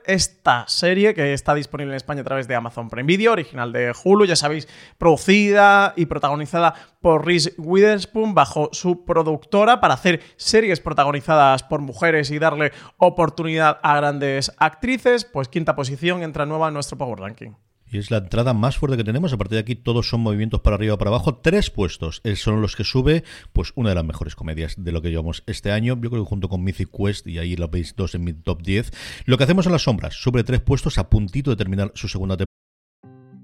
[0.68, 4.26] serie que está disponible en España a través de Amazon Prime Video, original de Hulu,
[4.26, 11.64] ya sabéis, producida y protagonizada por Reese Witherspoon bajo su productora para hacer series protagonizadas
[11.64, 16.98] por mujeres y darle oportunidad a grandes actrices, pues quinta posición entra nueva en nuestro
[16.98, 17.67] Power Ranking.
[17.90, 19.32] Y es la entrada más fuerte que tenemos.
[19.34, 21.36] A partir de aquí todos son movimientos para arriba o para abajo.
[21.36, 23.24] Tres puestos son los que sube,
[23.54, 25.98] pues una de las mejores comedias de lo que llevamos este año.
[26.02, 28.62] Yo creo que junto con Mythic Quest, y ahí lo veis dos en mi top
[28.62, 28.92] 10.
[29.26, 32.36] Lo que hacemos en las sombras, sube tres puestos a puntito de terminar su segunda
[32.36, 32.48] temporada.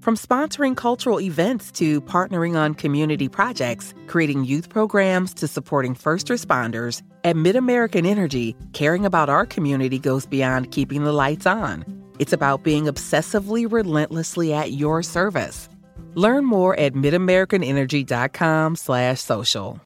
[0.04, 6.28] From sponsoring cultural events to partnering on community projects, creating youth programs to supporting first
[6.28, 12.03] responders, at MidAmerican Energy, caring about our community goes beyond keeping the lights on.
[12.18, 15.68] It's about being obsessively relentlessly at your service.
[16.14, 19.80] Learn more at midamericanenergy.com/social.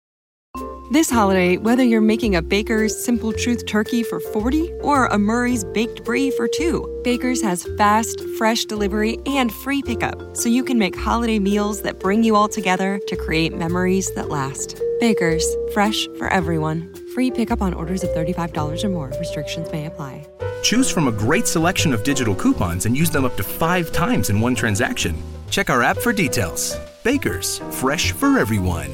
[0.90, 5.62] This holiday, whether you're making a Baker's Simple Truth turkey for 40 or a Murray's
[5.62, 10.78] baked brie for 2, Baker's has fast, fresh delivery and free pickup, so you can
[10.78, 14.80] make holiday meals that bring you all together to create memories that last.
[14.98, 16.90] Baker's, fresh for everyone.
[17.12, 19.12] Free pickup on orders of $35 or more.
[19.18, 20.26] Restrictions may apply.
[20.62, 24.30] Choose from a great selection of digital coupons and use them up to five times
[24.30, 25.14] in one transaction.
[25.50, 26.76] Check our app for details.
[27.04, 28.90] Baker's, fresh for everyone.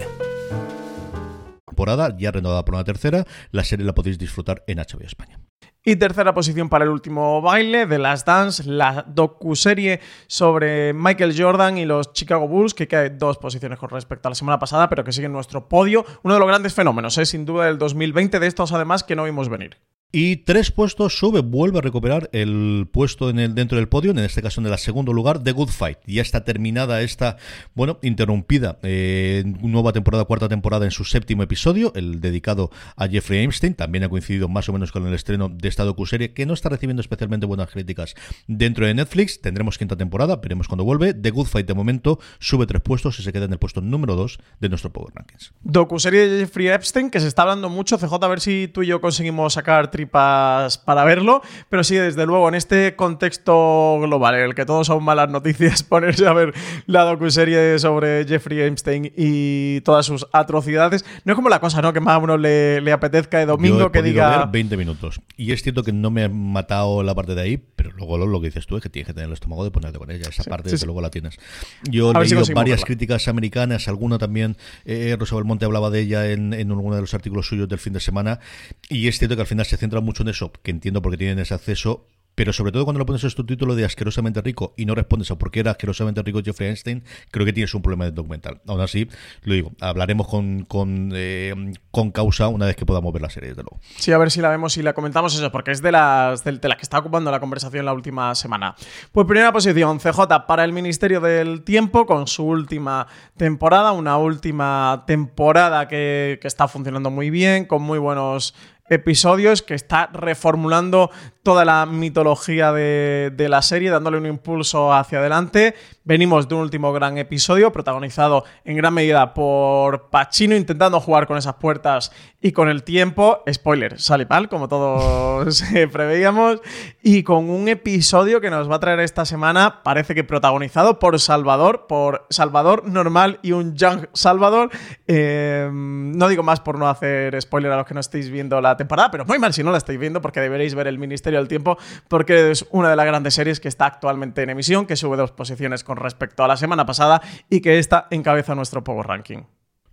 [1.75, 3.27] temporada, ya renovada por una tercera.
[3.51, 5.41] La serie la podéis disfrutar en HBO España.
[5.87, 11.77] Y tercera posición para el último baile de Last Dance, la docuserie sobre Michael Jordan
[11.77, 15.05] y los Chicago Bulls, que cae dos posiciones con respecto a la semana pasada, pero
[15.05, 16.07] que sigue en nuestro podio.
[16.23, 17.27] Uno de los grandes fenómenos, ¿eh?
[17.27, 19.77] sin duda, del 2020, de estos además que no vimos venir.
[20.17, 24.21] Y tres puestos sube, vuelve a recuperar el puesto en el, dentro del podio, en
[24.21, 25.99] este caso en el segundo lugar, The Good Fight.
[26.07, 27.37] Ya está terminada esta,
[27.75, 33.41] bueno, interrumpida eh, nueva temporada, cuarta temporada en su séptimo episodio, el dedicado a Jeffrey
[33.41, 33.75] Einstein.
[33.75, 36.69] También ha coincidido más o menos con el estreno de esta docuserie, que no está
[36.69, 38.15] recibiendo especialmente buenas críticas
[38.47, 39.41] dentro de Netflix.
[39.41, 41.13] Tendremos quinta temporada, veremos cuando vuelve.
[41.13, 44.15] The Good Fight de momento sube tres puestos y se queda en el puesto número
[44.15, 45.53] dos de nuestro Power Rankings.
[45.65, 47.99] Docuserie de Jeffrey Epstein, que se está hablando mucho.
[47.99, 52.49] CJ, a ver si tú y yo conseguimos sacar para verlo, pero sí, desde luego,
[52.49, 56.55] en este contexto global, en el que todos son malas noticias, ponerse a ver
[56.87, 61.93] la docuserie sobre Jeffrey Epstein y todas sus atrocidades, no es como la cosa, ¿no?
[61.93, 64.39] Que más a uno le, apetezca de domingo que diga...
[64.39, 65.21] Ver 20 minutos.
[65.37, 68.41] Y es cierto que no me ha matado la parte de ahí, pero luego lo,
[68.41, 70.29] que dices tú es que tienes que tener el estómago de ponerte con ella.
[70.29, 71.39] Esa parte, desde luego, la tienes.
[71.83, 76.53] Yo he leído varias críticas americanas, alguna también, eh, Rosa Belmonte hablaba de ella en,
[76.53, 78.41] en uno de los artículos suyos del fin de semana,
[78.89, 81.39] y es cierto que al final se centra mucho en eso, que entiendo porque tienen
[81.39, 84.87] ese acceso, pero sobre todo cuando lo pones en tu título de asquerosamente rico y
[84.87, 88.05] no respondes a por qué era asquerosamente rico Jeffrey Einstein, creo que tienes un problema
[88.05, 88.61] de documental.
[88.67, 89.09] Aún así,
[89.43, 91.55] lo digo, hablaremos con, con, eh,
[91.91, 93.79] con causa una vez que podamos ver la serie, desde luego.
[93.97, 96.53] Sí, a ver si la vemos y la comentamos eso, porque es de las, de,
[96.61, 98.75] las que está ocupando la conversación la última semana.
[99.13, 105.05] Pues primera posición, CJ para el Ministerio del Tiempo con su última temporada, una última
[105.07, 108.55] temporada que, que está funcionando muy bien, con muy buenos
[108.89, 111.11] episodios que está reformulando
[111.43, 115.75] toda la mitología de, la serie, dándole un impulso hacia adelante.
[116.07, 121.39] Venimos de un último gran episodio protagonizado en gran medida por Pacino intentando jugar con
[121.39, 123.43] esas puertas y con el tiempo.
[123.51, 126.61] Spoiler, sale mal, como todos preveíamos.
[127.03, 131.19] Y con un episodio que nos va a traer esta semana, parece que protagonizado por
[131.19, 134.69] Salvador, por Salvador normal y un Young Salvador.
[135.07, 138.77] Eh, no digo más por no hacer spoiler a los que no estéis viendo la
[138.77, 141.49] temporada, pero muy mal si no la estáis viendo porque deberéis ver el Ministerio del
[141.49, 141.79] Tiempo
[142.09, 145.33] porque es una de las grandes series que está actualmente en emisión, que sube dos
[145.33, 149.45] posiciones con respecto a la semana pasada y que esta encabeza nuestro Power Ranking.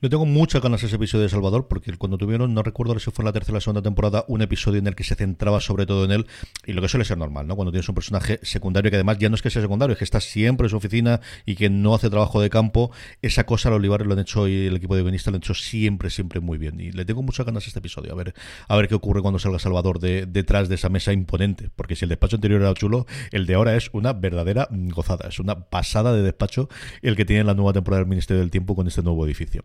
[0.04, 3.12] Yo tengo muchas ganas de ese episodio de Salvador, porque cuando tuvieron, no recuerdo si
[3.12, 5.62] fue en la tercera o la segunda temporada, un episodio en el que se centraba
[5.62, 6.26] sobre todo en él,
[6.66, 7.56] y lo que suele ser normal, ¿no?
[7.56, 10.04] Cuando tienes un personaje secundario que además ya no es que sea secundario, es que
[10.04, 12.90] está siempre en su oficina y que no hace trabajo de campo,
[13.22, 15.54] esa cosa los Olivares lo han hecho y el equipo de guionistas lo han hecho
[15.54, 16.80] siempre, siempre muy bien.
[16.80, 18.34] Y le tengo muchas ganas a este episodio, a ver,
[18.68, 22.06] a ver qué ocurre cuando salga Salvador de, detrás de esa mesa imponente, porque si
[22.06, 26.12] el despacho anterior era chulo, el de ahora es una verdadera gozada, es una pasada
[26.12, 26.70] de despacho
[27.04, 29.64] el que tiene la nueva temporada del Ministerio del Tiempo con este nuevo edificio.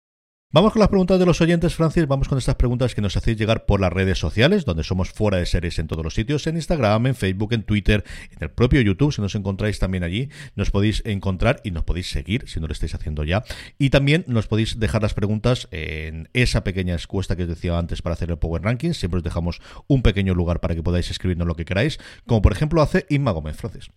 [0.53, 2.07] Vamos con las preguntas de los oyentes, Francis.
[2.07, 5.37] Vamos con estas preguntas que nos hacéis llegar por las redes sociales, donde somos fuera
[5.37, 8.81] de series en todos los sitios, en Instagram, en Facebook, en Twitter, en el propio
[8.81, 12.69] YouTube, si nos encontráis también allí, nos podéis encontrar y nos podéis seguir, si no
[12.69, 13.45] lo estáis haciendo ya.
[13.77, 18.01] Y también nos podéis dejar las preguntas en esa pequeña encuesta que os decía antes
[18.01, 18.95] para hacer el Power Ranking.
[18.95, 22.53] Siempre os dejamos un pequeño lugar para que podáis escribirnos lo que queráis, como por
[22.53, 23.91] ejemplo hace Inma Gómez, Francis.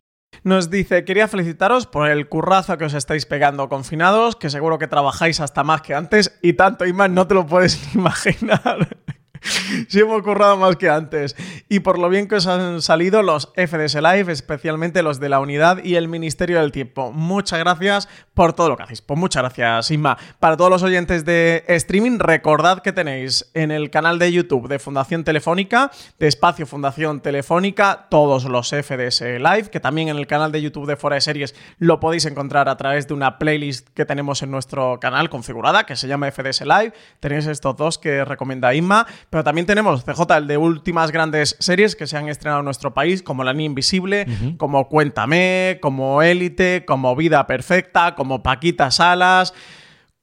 [0.43, 4.87] Nos dice, quería felicitaros por el currazo que os estáis pegando confinados, que seguro que
[4.87, 8.97] trabajáis hasta más que antes y tanto y más no te lo puedes imaginar.
[9.87, 11.35] sí hemos currado más que antes.
[11.67, 15.39] Y por lo bien que os han salido los FDS Live, especialmente los de la
[15.39, 17.11] unidad y el Ministerio del Tiempo.
[17.11, 19.01] Muchas gracias por todo lo que hacéis.
[19.01, 20.17] Pues muchas gracias, Inma.
[20.39, 24.79] Para todos los oyentes de streaming, recordad que tenéis en el canal de YouTube de
[24.79, 30.51] Fundación Telefónica, de Espacio Fundación Telefónica, todos los FDS Live, que también en el canal
[30.51, 34.05] de YouTube de Fuera de Series lo podéis encontrar a través de una playlist que
[34.05, 36.93] tenemos en nuestro canal configurada, que se llama FDS Live.
[37.19, 39.07] Tenéis estos dos que recomienda Inma.
[39.29, 42.93] Pero también tenemos CJ, el de últimas grandes series que se han estrenado en nuestro
[42.93, 44.25] país, como La Niña Invisible,
[44.57, 49.53] como Cuéntame, como Élite, como Vida Perfecta, como Paquita Salas,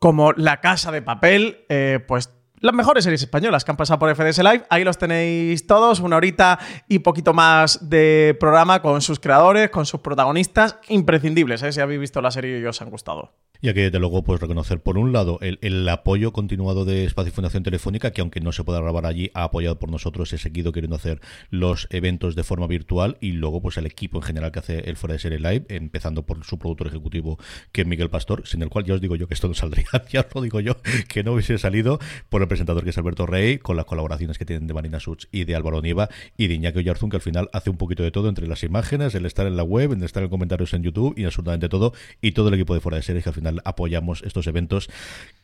[0.01, 1.65] como La Casa de Papel.
[1.69, 4.65] Eh, pues las mejores series españolas que han pasado por FDS Live.
[4.71, 9.87] Ahí los tenéis todos, una horita y poquito más de programa con sus creadores, con
[9.87, 11.73] sus protagonistas, imprescindibles, ¿eh?
[11.73, 13.33] si habéis visto la serie y os han gustado.
[13.61, 17.63] Y aquí, desde luego, pues reconocer, por un lado, el, apoyo continuado de Espacio Fundación
[17.63, 20.97] Telefónica, que aunque no se pueda grabar allí, ha apoyado por nosotros, he seguido queriendo
[20.97, 24.91] hacer los eventos de forma virtual, y luego, pues el equipo en general que hace
[24.91, 27.39] el Fuera de Serie Live, empezando por su productor ejecutivo,
[27.73, 29.87] que es Miguel Pastor, sin el cual ya os digo yo que esto no saldría,
[30.11, 30.77] ya os lo digo yo,
[31.09, 31.99] que no hubiese salido,
[32.29, 35.25] por el presentador que es Alberto Rey, con las colaboraciones que tienen de Marina Such
[35.33, 38.11] y de Álvaro Nieva, y de Iñaki Oyarzún, que al final hace un poquito de
[38.11, 41.15] todo entre las imágenes, el estar en la web, el estar en comentarios en YouTube,
[41.19, 41.93] y absolutamente todo,
[42.23, 44.89] y todo el equipo de Fuera de Series que al final apoyamos estos eventos,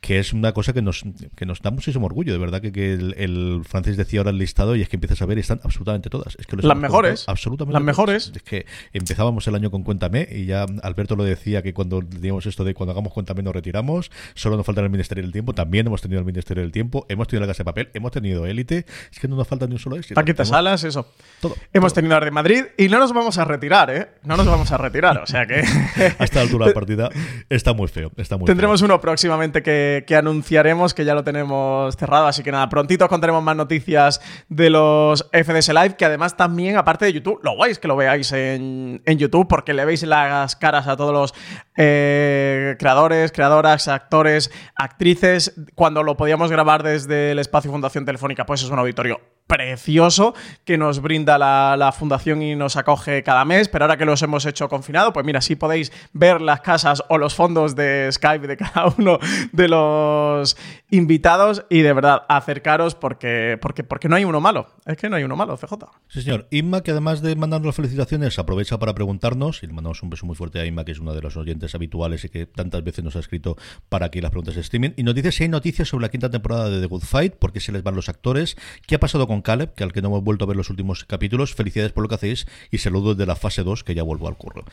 [0.00, 1.04] que es una cosa que nos,
[1.36, 4.76] que nos da muchísimo orgullo, de verdad, que, que el, Francis decía ahora el listado
[4.76, 6.36] y es que empiezas a ver y están absolutamente todas.
[6.38, 7.28] Es que las mejores.
[7.28, 7.74] Absolutamente.
[7.74, 8.32] Las mejores.
[8.34, 12.46] Es que empezábamos el año con Cuéntame y ya Alberto lo decía que cuando teníamos
[12.46, 15.86] esto de cuando hagamos Cuéntame nos retiramos, solo nos falta el Ministerio del Tiempo, también
[15.86, 18.86] hemos tenido el Ministerio del Tiempo, hemos tenido la Casa de Papel, hemos tenido Élite,
[19.10, 20.14] es que no nos falta ni un solo éxito.
[20.14, 21.06] Paquetas Salas, eso.
[21.40, 21.56] Todo.
[21.72, 24.08] Hemos tenido la de Madrid y no nos vamos a retirar, ¿eh?
[24.22, 25.62] No nos vamos a retirar, o sea que...
[26.18, 27.10] a esta altura de la partida
[27.48, 32.26] está muy feo, está muy Tendremos uno próximamente que, anunciaremos, que ya lo tenemos cerrado.
[32.26, 37.06] Así que nada, prontito contaremos más noticias de los FDS Live, que además también, aparte
[37.06, 40.86] de YouTube, lo guay es que lo veáis en, YouTube, porque le veis las caras
[40.86, 41.34] a todos los
[41.76, 45.54] eh, creadores, creadoras, actores, actrices.
[45.74, 50.34] Cuando lo podíamos grabar desde el espacio Fundación Telefónica, pues es un auditorio precioso
[50.64, 54.46] que nos brinda la, fundación y nos acoge cada mes, pero ahora que los hemos
[54.46, 58.56] hecho confinado, pues mira, sí podéis ver las casas o los fondos de Skype de
[58.56, 59.18] cada uno
[59.52, 60.56] de los
[60.90, 65.16] invitados y de verdad acercaros porque, porque, porque no hay uno malo, es que no
[65.16, 65.74] hay uno malo, CJ.
[66.08, 66.48] Sí, señor.
[66.50, 70.34] Inma, que además de mandarnos felicitaciones, aprovecha para preguntarnos, y le mandamos un beso muy
[70.34, 73.16] fuerte a Inma, que es una de los oyentes habituales y que tantas veces nos
[73.16, 73.56] ha escrito
[73.88, 76.30] para aquí las preguntas de streaming, y nos dice si hay noticias sobre la quinta
[76.30, 79.26] temporada de The Good Fight, por qué se les van los actores, qué ha pasado
[79.26, 81.54] con Caleb, que al que no hemos vuelto a ver los últimos capítulos.
[81.54, 84.36] Felicidades por lo que hacéis y saludos de la fase 2, que ya vuelvo al
[84.36, 84.64] curro.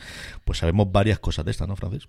[0.44, 2.06] Pues sabemos varias cosas de esta, ¿no, Francis?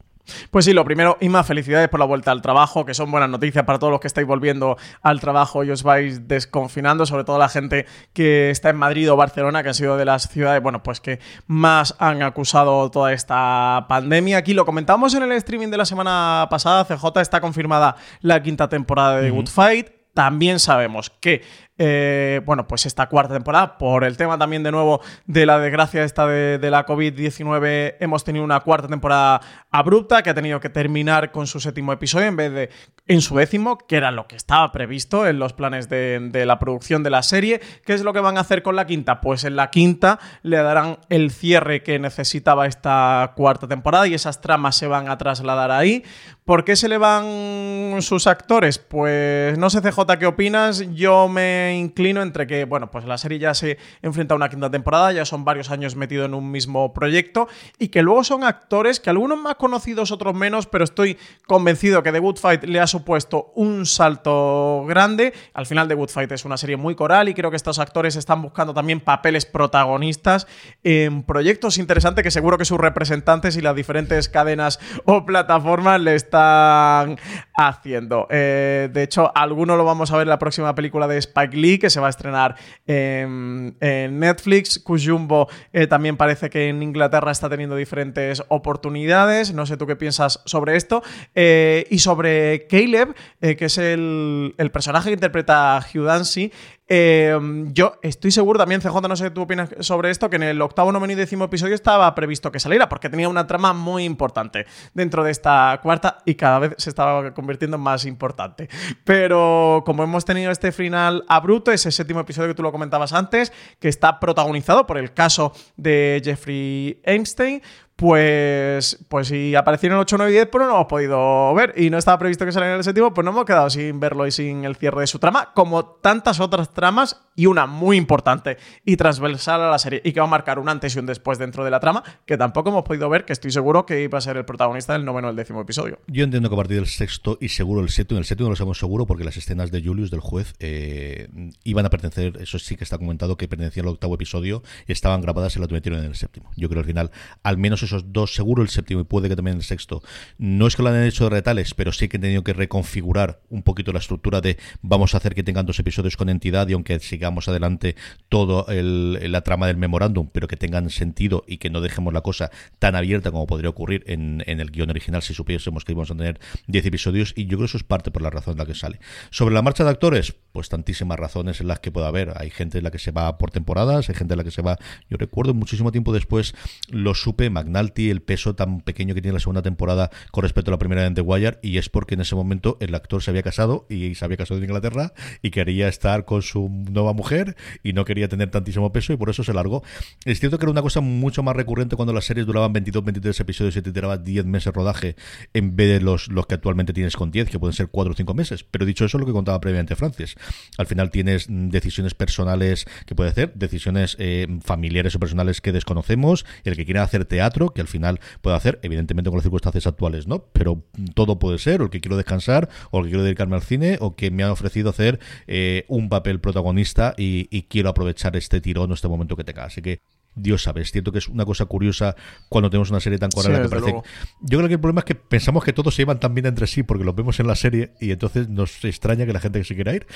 [0.49, 3.65] Pues sí, lo primero, Inma, felicidades por la vuelta al trabajo, que son buenas noticias
[3.65, 7.49] para todos los que estáis volviendo al trabajo y os vais desconfinando, sobre todo la
[7.49, 11.01] gente que está en Madrid o Barcelona, que han sido de las ciudades, bueno, pues
[11.01, 14.37] que más han acusado toda esta pandemia.
[14.37, 18.69] Aquí lo comentamos en el streaming de la semana pasada, CJ está confirmada la quinta
[18.69, 19.89] temporada de Good Fight.
[20.13, 21.41] También sabemos que
[21.83, 26.03] eh, bueno, pues esta cuarta temporada, por el tema también de nuevo de la desgracia
[26.03, 31.31] esta de, la COVID-19, hemos tenido una cuarta temporada abrupta que ha tenido que terminar
[31.31, 32.69] con su séptimo episodio en vez de
[33.07, 36.59] en su décimo, que era lo que estaba previsto en los planes de, de la
[36.59, 37.59] producción de la serie.
[37.83, 39.19] ¿Qué es lo que van a hacer con la quinta?
[39.19, 44.39] Pues en la quinta le darán el cierre que necesitaba esta cuarta temporada y esas
[44.39, 46.03] tramas se van a trasladar ahí.
[46.45, 48.77] ¿Por qué se le van sus actores?
[48.77, 50.83] Pues no sé, CJ, ¿qué opinas?
[50.93, 54.69] Yo me inclino entre que, bueno, pues la serie ya se enfrenta a una quinta
[54.69, 57.47] temporada, ya son varios años metido en un mismo proyecto
[57.79, 61.17] y que luego son actores que algunos más conocidos, otros menos, pero estoy
[61.47, 65.33] convencido que The Good Fight le ha supuesto un salto grande.
[65.53, 68.15] Al final The Good Fight es una serie muy coral y creo que estos actores
[68.15, 70.47] están buscando también papeles protagonistas
[70.83, 76.15] en proyectos interesantes que seguro que sus representantes y las diferentes cadenas o plataformas le
[76.15, 77.17] están
[77.55, 78.27] haciendo.
[78.29, 81.79] Eh, de hecho, alguno lo vamos a ver en la próxima película de Spike Lee,
[81.79, 84.79] que se va a estrenar en, Netflix.
[84.79, 89.53] Kujumbo eh, también parece que en Inglaterra está teniendo diferentes oportunidades.
[89.53, 91.03] No sé tú qué piensas sobre esto.
[91.35, 96.51] Eh, y sobre Caleb, eh, que es el, el personaje que interpreta Hugh Dancy.
[96.93, 97.39] Eh,
[97.71, 100.61] yo estoy seguro también, CJ, no sé qué tú opinas sobre esto, que en el
[100.61, 104.65] octavo, noveno y décimo episodio estaba previsto que saliera, porque tenía una trama muy importante
[104.93, 108.67] dentro de esta cuarta y cada vez se estaba convirtiendo en más importante.
[109.05, 113.53] Pero como hemos tenido este final abrupto, ese séptimo episodio que tú lo comentabas antes,
[113.79, 117.61] que está protagonizado por el caso de Jeffrey Einstein,
[117.95, 121.73] pues, pues si aparecieron 8, 9 y 10, pues no hemos podido ver.
[121.77, 124.25] Y no estaba previsto que saliera en el séptimo, pues no hemos quedado sin verlo
[124.25, 128.57] y sin el cierre de su trama, como tantas otras tramas y una muy importante
[128.85, 131.37] y transversal a la serie y que va a marcar un antes y un después
[131.37, 134.21] dentro de la trama, que tampoco hemos podido ver, que estoy seguro que iba a
[134.21, 135.99] ser el protagonista del noveno o el décimo episodio.
[136.07, 138.79] Yo entiendo que a partir del sexto y seguro el séptimo, el séptimo lo sabemos
[138.79, 141.29] seguro porque las escenas de Julius, del juez, eh,
[141.63, 145.55] iban a pertenecer, eso sí que está comentado, que pertenecía al octavo episodio, estaban grabadas
[145.55, 146.51] y lo metieron en el séptimo.
[146.57, 147.11] Yo creo que al final,
[147.43, 150.01] al menos esos dos, seguro el séptimo y puede que también el sexto,
[150.37, 153.41] no es que lo hayan hecho de retales, pero sí que han tenido que reconfigurar
[153.49, 156.73] un poquito la estructura de vamos a hacer que tengan dos episodios con entidad y
[156.73, 157.95] aunque sigamos adelante
[158.29, 162.21] todo el, la trama del memorándum, pero que tengan sentido y que no dejemos la
[162.21, 166.15] cosa tan abierta como podría ocurrir en, el guion original si supiésemos que íbamos a
[166.15, 168.65] tener 10 episodios y yo creo que eso es parte por la razón en la
[168.65, 168.99] que sale.
[169.29, 172.33] Sobre la marcha de actores, pues tantísimas razones en las que pueda haber.
[172.35, 174.61] Hay gente en la que se va por temporadas, hay gente en la que se
[174.61, 174.77] va...
[175.09, 176.53] Yo recuerdo muchísimo tiempo después
[176.89, 180.73] lo supe, McNulty, el peso tan pequeño que tiene la segunda temporada con respecto a
[180.73, 183.43] la primera de The Wire y es porque en ese momento el actor se había
[183.43, 187.93] casado y se había casado en Inglaterra y quería estar con su nueva mujer y
[187.93, 189.83] no quería tener tantísimo peso y por eso se largó.
[190.25, 193.39] Es cierto que era una cosa mucho más recurrente cuando las series duraban 22, 23
[193.39, 195.15] episodios y te tiraba 10 meses rodaje
[195.53, 198.15] en vez de los, los que actualmente tienes con 10, que pueden ser 4 o
[198.15, 198.63] 5 meses.
[198.63, 200.35] Pero dicho eso, lo que contaba previamente Francis,
[200.77, 206.45] al final tienes decisiones personales que puede hacer, decisiones eh, familiares o personales que desconocemos,
[206.63, 210.27] el que quiera hacer teatro, que al final puede hacer, evidentemente con las circunstancias actuales,
[210.27, 210.45] ¿no?
[210.53, 210.83] Pero
[211.13, 213.97] todo puede ser, o el que quiero descansar, o el que quiero dedicarme al cine,
[214.01, 218.61] o que me han ofrecido hacer eh, un papel protagonista y, y quiero aprovechar este
[218.61, 219.65] tirón o este momento que tenga.
[219.65, 219.99] Así que
[220.33, 222.15] Dios sabe, es cierto que es una cosa curiosa
[222.47, 223.91] cuando tenemos una serie tan coral Sí, que desde parece.
[223.91, 224.03] luego.
[224.41, 226.67] Yo creo que el problema es que pensamos que todos se llevan tan bien entre
[226.67, 229.75] sí porque los vemos en la serie y entonces nos extraña que la gente se
[229.75, 230.07] quiera ir.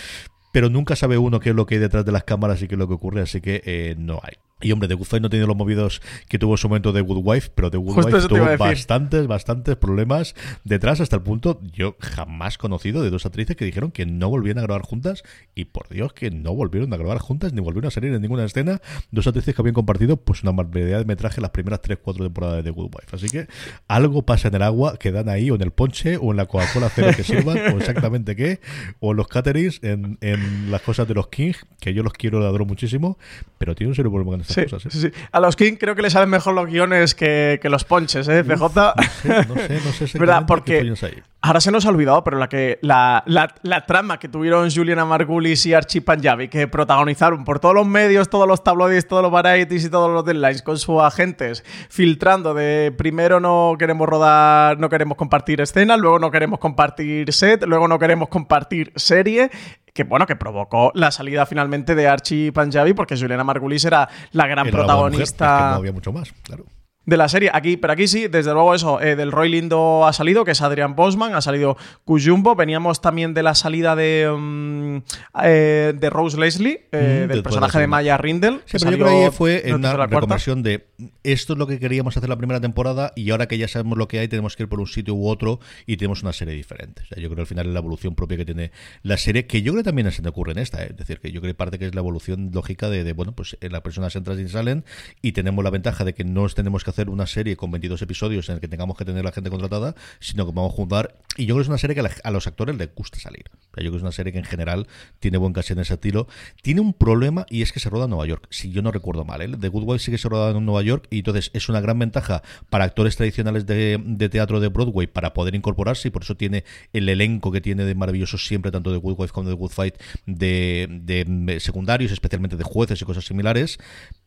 [0.53, 2.75] Pero nunca sabe uno qué es lo que hay detrás de las cámaras y qué
[2.75, 4.35] es lo que ocurre, así que eh, no hay.
[4.61, 6.93] Y hombre, The Good Fight no ha tenido los movidos que tuvo en su momento
[6.93, 10.33] The Good Wife, pero The Good Justo Wife tuvo bastantes, bastantes problemas
[10.63, 14.57] detrás hasta el punto yo jamás conocido de dos actrices que dijeron que no volvían
[14.57, 15.23] a grabar juntas
[15.55, 18.45] y por Dios que no volvieron a grabar juntas ni volvieron a salir en ninguna
[18.45, 18.81] escena.
[19.11, 22.63] Dos actrices que habían compartido pues una barbaridad de metraje las primeras 3-4 temporadas de
[22.63, 23.13] The Good Wife.
[23.13, 23.47] Así que
[23.89, 26.45] algo pasa en el agua que dan ahí o en el ponche o en la
[26.45, 28.61] Coca-Cola cero que sirvan o exactamente qué
[29.01, 31.51] o en los caterings, en, en las cosas de los King,
[31.81, 33.17] que yo los quiero, los adoro muchísimo,
[33.57, 34.95] pero tiene un serio problema estas Sí, cosas.
[34.95, 35.11] ¿eh?
[35.13, 35.21] sí.
[35.31, 38.43] A los King creo que les salen mejor los guiones que, que los ponches, ¿eh,
[38.43, 38.61] CJ?
[38.61, 40.43] No sé, no sé, no sé ¿Verdad?
[40.47, 41.23] Porque hay.
[41.41, 45.05] Ahora se nos ha olvidado, pero la, que, la, la, la trama que tuvieron Juliana
[45.05, 49.31] Margulis y Archie Panjabi, que protagonizaron por todos los medios, todos los tabloides, todos los
[49.31, 54.89] varieties y todos los deadlines con sus agentes, filtrando de primero no queremos rodar, no
[54.89, 59.51] queremos compartir escena, luego no queremos compartir set, luego no queremos compartir serie,
[59.95, 64.45] que bueno, que provocó la salida finalmente de Archie Panjabi, porque Juliana Margulis era la
[64.45, 66.65] gran Era la buena mujer, protagonista es que no había mucho más, claro.
[67.05, 67.49] De la serie.
[67.53, 70.61] Aquí, pero aquí sí, desde luego eso, eh, del Roy Lindo ha salido, que es
[70.61, 72.55] Adrian Bosman, ha salido Kujumbo.
[72.55, 74.97] Veníamos también de la salida de, mm,
[75.43, 78.61] eh, de Rose Leslie, eh, Mm, del personaje de de Maya Rindel.
[78.65, 80.87] Sí, que pero yo creo que fue en una reconversión de
[81.23, 84.07] esto es lo que queríamos hacer la primera temporada y ahora que ya sabemos lo
[84.07, 87.03] que hay tenemos que ir por un sitio u otro y tenemos una serie diferente.
[87.03, 88.71] O sea, yo creo que al final es la evolución propia que tiene
[89.03, 90.87] la serie, que yo creo que también se me ocurre en esta, ¿eh?
[90.91, 93.33] es decir, que yo creo que parte que es la evolución lógica de, de, bueno,
[93.33, 94.85] pues eh, las personas entran y salen
[95.21, 98.49] y tenemos la ventaja de que no tenemos que hacer una serie con 22 episodios
[98.49, 101.45] en el que tengamos que tener la gente contratada, sino que vamos a juntar y
[101.45, 103.43] yo creo que es una serie que a, la- a los actores les gusta salir.
[103.51, 104.87] Yo creo que es una serie que en general
[105.19, 106.27] tiene buen caché en ese estilo.
[106.61, 109.25] Tiene un problema y es que se roda en Nueva York, si yo no recuerdo
[109.25, 109.41] mal.
[109.41, 109.49] ¿eh?
[109.59, 111.99] The Good Wife sí que se roda en Nueva York y entonces es una gran
[111.99, 116.63] ventaja para actores tradicionales de, teatro de Broadway para poder incorporarse y por eso tiene
[116.93, 119.95] el elenco que tiene de maravilloso siempre, tanto de Good Wife como de Good Fight,
[120.25, 123.77] de, de secundarios, especialmente de jueces y cosas similares.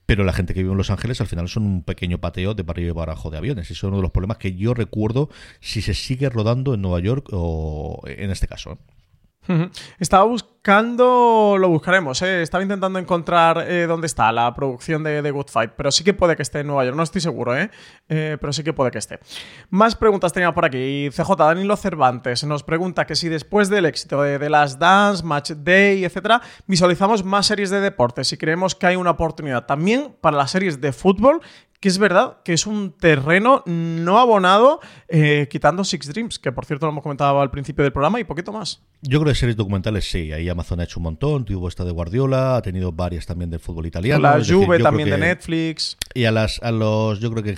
[0.09, 2.65] Pero la gente que vive en Los Ángeles al final son un pequeño pateo de
[2.67, 3.69] arriba y para abajo de aviones.
[3.69, 5.29] Y eso es uno de los problemas que yo recuerdo
[5.61, 8.73] si se sigue rodando en Nueva York o en este caso.
[8.73, 8.98] ¿eh?
[9.99, 12.43] Estaba buscando, lo buscaremos, ¿eh?
[12.43, 16.13] estaba intentando encontrar eh, dónde está la producción de, de Good Fight, pero sí que
[16.13, 17.71] puede que esté en Nueva York, no estoy seguro, ¿eh?
[18.09, 19.19] Eh, pero sí que puede que esté.
[19.71, 21.09] Más preguntas tenía por aquí.
[21.11, 25.53] CJ Danilo Cervantes nos pregunta que si después del éxito de The Last Dance, Match
[25.53, 30.37] Day, etcétera, visualizamos más series de deportes y creemos que hay una oportunidad también para
[30.37, 31.41] las series de fútbol
[31.81, 36.65] que es verdad que es un terreno no abonado, eh, quitando Six Dreams, que por
[36.65, 38.83] cierto lo hemos comentado al principio del programa y poquito más.
[39.03, 41.93] Yo creo que series documentales sí, ahí Amazon ha hecho un montón, tuvo esta de
[41.93, 44.21] Guardiola, ha tenido varias también del fútbol italiano.
[44.21, 45.97] La decir, Juve también de Netflix.
[46.15, 47.57] Y a las a los yo creo que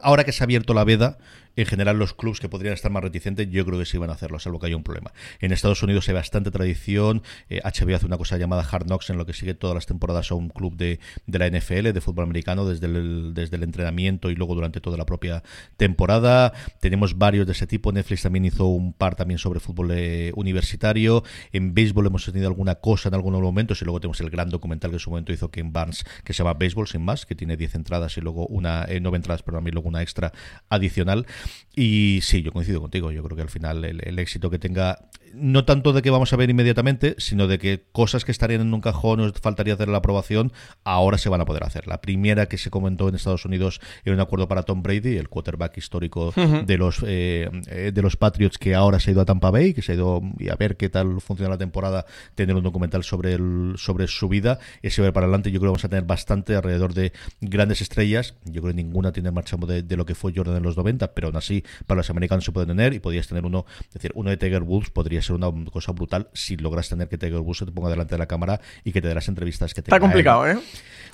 [0.00, 1.18] ahora que se ha abierto la veda,
[1.56, 4.14] en general los clubs que podrían estar más reticentes, yo creo que sí van a
[4.14, 5.12] hacerlo, salvo que haya un problema.
[5.40, 9.18] En Estados Unidos hay bastante tradición, eh, HBO hace una cosa llamada Hard Knocks en
[9.18, 12.24] lo que sigue todas las temporadas a un club de, de la NFL, de fútbol
[12.24, 15.42] americano, desde el, desde el entrenamiento y luego durante toda la propia
[15.76, 16.52] temporada.
[16.80, 21.24] Tenemos varios de ese tipo, Netflix también hizo un par también sobre fútbol eh, universitario,
[21.52, 24.90] en béisbol hemos tenido alguna cosa en algunos momentos y luego tenemos el gran documental
[24.90, 27.56] que en su momento hizo Ken Barnes, que se llama Béisbol sin más, que tiene
[27.56, 30.32] 10 entradas y luego una, eh, 9 entradas, pero a mí luego una extra
[30.68, 31.26] adicional.
[31.74, 33.10] Y sí, yo coincido contigo.
[33.12, 36.32] Yo creo que al final el, el éxito que tenga, no tanto de que vamos
[36.32, 39.88] a ver inmediatamente, sino de que cosas que estarían en un cajón o faltaría hacer
[39.88, 40.52] la aprobación,
[40.84, 41.86] ahora se van a poder hacer.
[41.86, 45.28] La primera que se comentó en Estados Unidos era un acuerdo para Tom Brady, el
[45.28, 49.24] quarterback histórico de los eh, eh, de los Patriots que ahora se ha ido a
[49.24, 52.54] Tampa Bay, que se ha ido y a ver qué tal funciona la temporada, tener
[52.54, 54.58] un documental sobre el, sobre su vida.
[54.82, 55.50] Ese ir para adelante.
[55.50, 58.34] Yo creo que vamos a tener bastante alrededor de grandes estrellas.
[58.44, 61.14] Yo creo que ninguna tiene marcha de, de lo que fue Jordan en los 90,
[61.14, 64.12] pero aún así para los americanos se puede tener y podrías tener uno, es decir,
[64.14, 67.58] uno de Tiger Woods podría ser una cosa brutal si logras tener que Tiger Woods
[67.58, 69.90] se te ponga delante de la cámara y que te dé las entrevistas que te
[69.90, 70.58] Está complicado, ¿eh?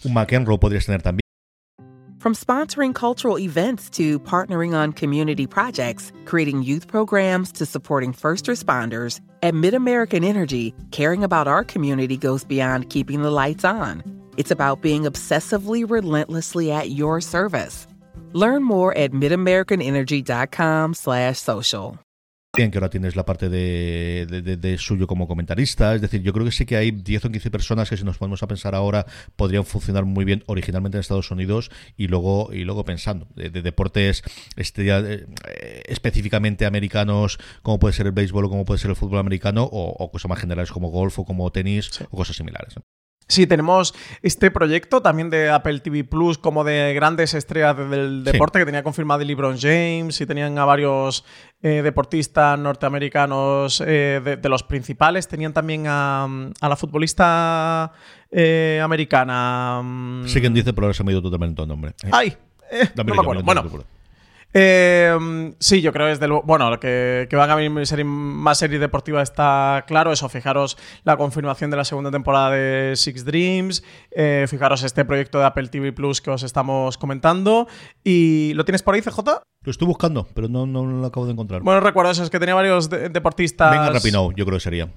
[0.04, 1.20] Un McEnroe podrías tener también.
[2.18, 8.46] From sponsoring cultural events to partnering on community projects, creating youth programs to supporting first
[8.46, 14.02] responders, at MidAmerican Energy, caring about our community goes beyond keeping the lights on.
[14.36, 17.86] It's about being obsessively relentlessly at your service.
[18.34, 21.98] Learn more at midamericanenergy.com/social.
[22.56, 25.94] Bien, que ahora tienes la parte de, de- de- de suyo como comentarista.
[25.94, 28.16] Es decir, yo creo que sí que hay 10 o 15 personas que si nos
[28.18, 29.04] ponemos a pensar ahora
[29.36, 33.60] podrían funcionar muy bien originalmente en Estados Unidos y luego y luego pensando de, de
[33.62, 34.22] deportes
[34.56, 35.26] este, eh,
[35.86, 39.90] específicamente americanos como puede ser el béisbol o como puede ser el fútbol americano o,
[40.02, 42.74] o cosas más generales como golf o como tenis o cosas similares.
[43.28, 48.32] Sí, tenemos este proyecto también de Apple TV Plus como de grandes estrellas del Sí.
[48.32, 51.24] deporte que tenía confirmado LeBron James y tenían a varios
[51.62, 55.28] eh, deportistas norteamericanos eh, de, de los principales.
[55.28, 57.92] Tenían también a, a la futbolista
[58.30, 59.80] eh, americana.
[59.84, 61.92] mm, Sí que dice, pero ahora se me ha ido totalmente el nombre.
[62.10, 62.34] ¡Ay!
[62.70, 63.42] eh, no me acuerdo.
[63.42, 63.62] Bueno.
[64.54, 66.42] Eh, sí, yo creo desde luego.
[66.44, 70.12] Bueno, que, que van a venir serie- más series deportivas está claro.
[70.12, 73.82] Eso, fijaros la confirmación de la segunda temporada de Six Dreams.
[74.10, 77.68] eh, fijaros este proyecto de Apple TV Plus que os estamos comentando.
[78.04, 79.18] ¿Y lo tienes por ahí, CJ?
[79.64, 81.62] Lo estoy buscando, pero no, no lo acabo de encontrar.
[81.62, 83.70] Bueno, recuerdo eso, es que tenía varios de- deportistas.
[83.70, 84.88] Venga, Rapinoe, yo creo que sería.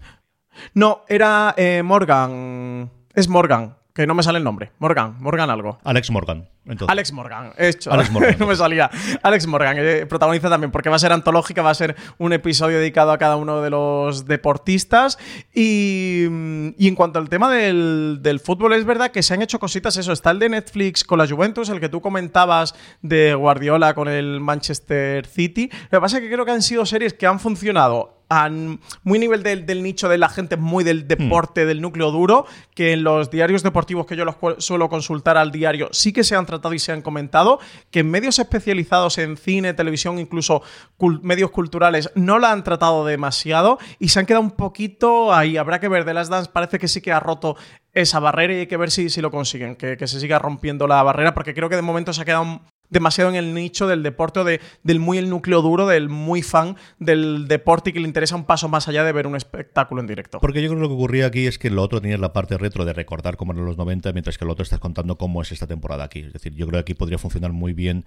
[0.74, 2.90] No, era eh, Morgan.
[3.14, 4.72] Es Morgan, que no me sale el nombre.
[4.80, 5.80] Morgan, Morgan algo.
[5.84, 6.48] Alex Morgan.
[6.88, 7.92] Alex Morgan, hecho.
[7.92, 8.36] Alex Morgan.
[8.40, 8.90] no me salía.
[9.24, 12.78] Alex Morgan, eh, protagoniza también, porque va a ser antológica, va a ser un episodio
[12.78, 15.18] dedicado a cada uno de los deportistas.
[15.54, 19.98] Y, en cuanto al tema del, del, fútbol, es verdad que se han hecho cositas.
[19.98, 24.08] Eso, está el de Netflix con la Juventus, el que tú comentabas de Guardiola con
[24.08, 25.70] el Manchester City.
[25.90, 28.21] Lo que pasa es que creo que han sido series que han funcionado
[29.04, 33.04] muy nivel del, nicho de la gente, muy del deporte, del núcleo duro, que en
[33.04, 36.74] los diarios deportivos que yo los suelo consultar al diario sí que se han tratado
[36.74, 37.60] y se han comentado,
[37.90, 40.62] que en medios especializados en cine, televisión, incluso
[41.22, 45.58] medios culturales, no la han tratado demasiado y se han quedado un poquito ahí.
[45.58, 47.58] Habrá que ver, The Last Dance parece que sí que ha roto
[47.94, 50.88] esa barrera y hay que ver si, si lo consiguen, que, que, se siga rompiendo
[50.88, 52.62] la barrera, porque creo que de momento se ha quedado
[52.92, 56.76] demasiado en el nicho del deporte de, del muy el núcleo duro, del muy fan
[57.00, 60.08] del deporte y que le interesa un paso más allá de ver un espectáculo en
[60.08, 60.40] directo.
[60.40, 62.58] Porque yo creo que lo que ocurría aquí es que lo otro tenía la parte
[62.58, 65.52] retro de recordar cómo eran los 90, mientras que lo otro estás contando cómo es
[65.52, 66.20] esta temporada aquí.
[66.20, 68.06] Es decir, yo creo que aquí podría funcionar muy bien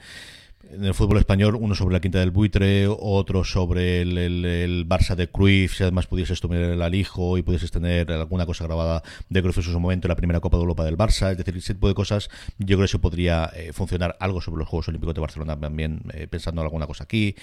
[0.73, 5.15] en el fútbol español, uno sobre la quinta del buitre, otro sobre el, el, Barça
[5.15, 9.43] de Cruyff, si además pudieses tomar el alijo y pudieses tener alguna cosa grabada de
[9.43, 11.89] Cruyff en su momento, la primera Copa de Europa del Barça, es decir, ese tipo
[11.89, 15.21] de cosas, yo creo que eso podría eh, funcionar algo sobre los Juegos Olímpicos de
[15.21, 17.35] Barcelona también, eh, pensando en alguna cosa aquí,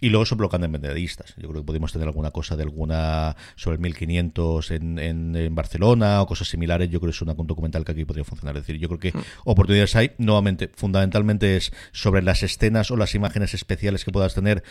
[0.00, 3.36] y luego sobre los en medallistas, yo creo que podemos tener alguna cosa de alguna
[3.56, 7.84] sobre el 1500 en, en, Barcelona o cosas similares, yo creo que es un documental
[7.84, 9.22] que aquí podría funcionar, es decir, yo creo que mm.
[9.44, 14.62] oportunidades hay, nuevamente, fundamentalmente es sobre las escenas o las imágenes especiales que puedas tener,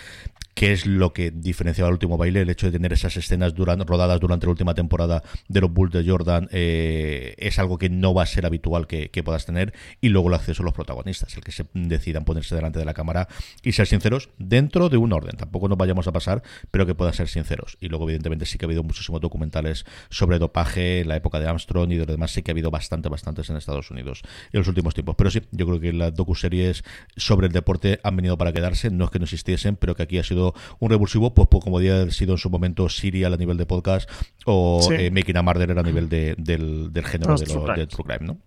[0.54, 4.20] que es lo que diferenciaba el último baile, el hecho de tener esas escenas rodadas
[4.20, 8.24] durante la última temporada de los Bulls de Jordan, eh, es algo que no va
[8.24, 11.52] a ser habitual que, puedas tener, y luego el acceso a los protagonistas, el que
[11.52, 13.28] se decidan ponerse delante de la cámara
[13.64, 15.36] y ser sinceros dentro de un orden.
[15.36, 16.42] Tampoco nos vayamos a pasar,
[16.72, 17.78] pero que puedan ser sinceros.
[17.82, 21.92] Y luego, evidentemente, sí que ha habido muchísimos documentales sobre dopaje, la época de Armstrong
[21.92, 24.22] y de lo demás, sí que ha habido bastante, bastantes en Estados Unidos
[24.54, 25.16] en los últimos tiempos.
[25.18, 26.84] Pero sí, yo creo que las docuseries
[27.18, 30.18] sobre el deporte han venido para quedarse, no es que no existiesen, pero que aquí
[30.18, 33.38] ha sido un revulsivo, pues, pues como había haber sido en su momento Serial a
[33.38, 34.10] nivel de podcast
[34.46, 38.26] o eh, Making a Murderer a nivel de, del, del género de lo, True Crime,
[38.34, 38.38] ¿no?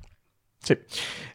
[0.62, 0.74] Sí.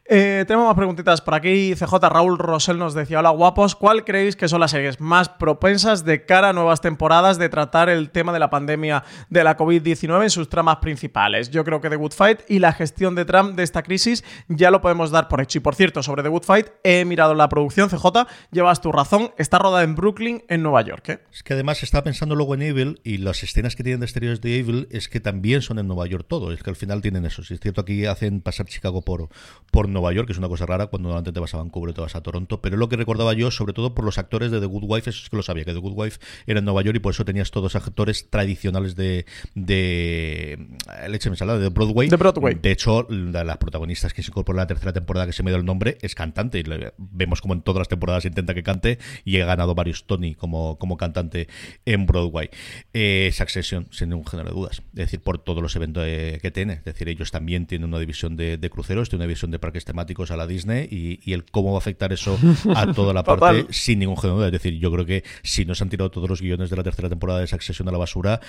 [0.10, 1.74] Eh, tenemos más preguntitas por aquí.
[1.76, 6.06] CJ Raúl Rosell nos decía: Hola guapos, ¿cuál creéis que son las series más propensas
[6.06, 10.24] de cara a nuevas temporadas de tratar el tema de la pandemia de la COVID-19
[10.24, 11.50] en sus tramas principales?
[11.50, 14.72] Yo creo que The Good Fight y la gestión de Trump de esta crisis ya
[14.72, 15.58] lo podemos dar por hecho.
[15.58, 17.90] Y por cierto, sobre The Good Fight, he mirado la producción.
[17.90, 21.10] CJ, llevas tu razón, está rodada en Brooklyn, en Nueva York.
[21.10, 21.20] ¿eh?
[21.34, 24.40] Es que además estaba pensando luego en Evil y las escenas que tienen de exteriores
[24.40, 26.54] de Evil es que también son en Nueva York todo.
[26.54, 27.44] Es que al final tienen eso.
[27.44, 29.28] Si es cierto, aquí hacen pasar Chicago por,
[29.70, 31.94] por Nueva York, que es una cosa rara cuando antes te vas a Vancouver y
[31.94, 34.60] te vas a Toronto, pero lo que recordaba yo, sobre todo por los actores de
[34.60, 36.82] The Good Wife, eso es que lo sabía, que The Good Wife era en Nueva
[36.82, 39.26] York y por eso tenías todos actores tradicionales de,
[39.56, 40.68] de
[41.10, 42.10] leche ensalada, de Broadway.
[42.10, 42.56] De Broadway.
[42.56, 45.58] De hecho, las protagonistas que se incorporó en la tercera temporada que se me dio
[45.58, 46.60] el nombre es cantante.
[46.60, 46.64] Y
[46.98, 50.78] vemos como en todas las temporadas intenta que cante y ha ganado varios Tony como,
[50.78, 51.48] como cantante
[51.86, 52.50] en Broadway.
[52.94, 54.82] Eh, Succession, sin ningún género de dudas.
[54.94, 56.74] Es decir, por todos los eventos eh, que tiene.
[56.74, 59.86] Es decir, ellos también tienen una división de, de cruceros, tienen una división de parques
[59.88, 62.38] temáticos a la Disney y, el cómo va a afectar eso
[62.76, 64.46] a toda la parte sin ningún género.
[64.46, 66.84] Es decir, yo creo que si no se han tirado todos los guiones de la
[66.84, 68.40] tercera temporada de Succession a la basura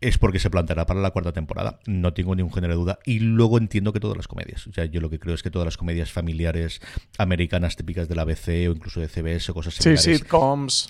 [0.00, 1.78] es porque se planteará para la cuarta temporada.
[1.86, 2.98] No tengo ningún género de duda.
[3.04, 4.66] Y luego entiendo que todas las comedias.
[4.66, 6.80] O sea, yo lo que creo es que todas las comedias familiares
[7.18, 10.24] americanas típicas de la ABC o incluso de CBS o cosas similares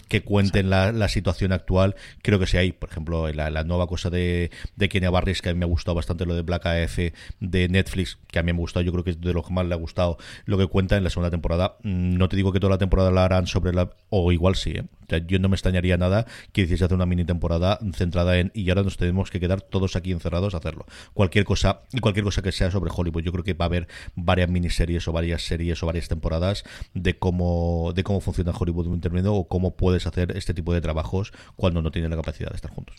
[0.09, 2.73] que cuenten la, situación actual, creo que sí hay.
[2.73, 5.95] Por ejemplo, la, nueva cosa de, de Kenia Barris, que a mí me ha gustado
[5.95, 6.99] bastante lo de Black AF
[7.41, 9.53] de Netflix, que a mí me ha gustado, yo creo que es de lo que
[9.53, 9.96] más le ha gustado
[10.45, 11.77] lo que cuenta en la segunda temporada.
[11.83, 13.91] Mm, no te digo que toda la temporada la harán sobre la...
[14.11, 14.85] O igual sí, ¿eh?
[15.27, 18.83] Yo no me extrañaría nada que hiciese hacer una mini temporada centrada en y ahora
[18.83, 20.87] nos tenemos que quedar todos aquí encerrados a hacerlo.
[21.15, 24.49] Cualquier cosa, cualquier cosa que sea sobre Hollywood, yo creo que va a haber varias
[24.49, 29.49] miniseries o varias series o varias temporadas de cómo, de cómo funciona Hollywood intermedio o
[29.49, 32.97] cómo puedes hacer este tipo de trabajos cuando no tienes la capacidad de estar juntos.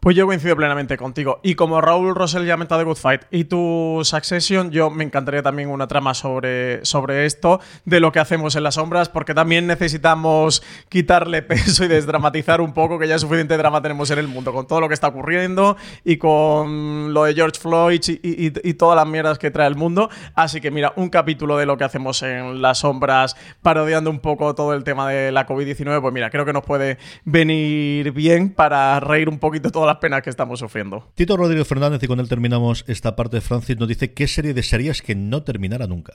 [0.00, 1.40] Pues yo coincido plenamente contigo.
[1.42, 5.42] Y como Raúl Rosell ya ha de Good Fight y tu Succession, yo me encantaría
[5.42, 9.66] también una trama sobre, sobre esto, de lo que hacemos en las sombras, porque también
[9.66, 14.52] necesitamos quitarle peso y desdramatizar un poco, que ya suficiente drama tenemos en el mundo,
[14.52, 19.06] con todo lo que está ocurriendo y con lo de George Floyd y, todas las
[19.06, 20.08] mierdas que trae el mundo.
[20.34, 24.54] Así que mira, un capítulo de lo que hacemos en las sombras, parodiando un poco
[24.54, 29.00] todo el tema de la COVID-19, pues mira, creo que nos puede venir bien para
[29.00, 31.10] reír un poquito toda las penas que estamos sufriendo.
[31.14, 34.54] Tito Rodríguez Fernández, y con él terminamos esta parte de Francis, nos dice qué serie
[34.54, 36.14] desearías que no terminara nunca.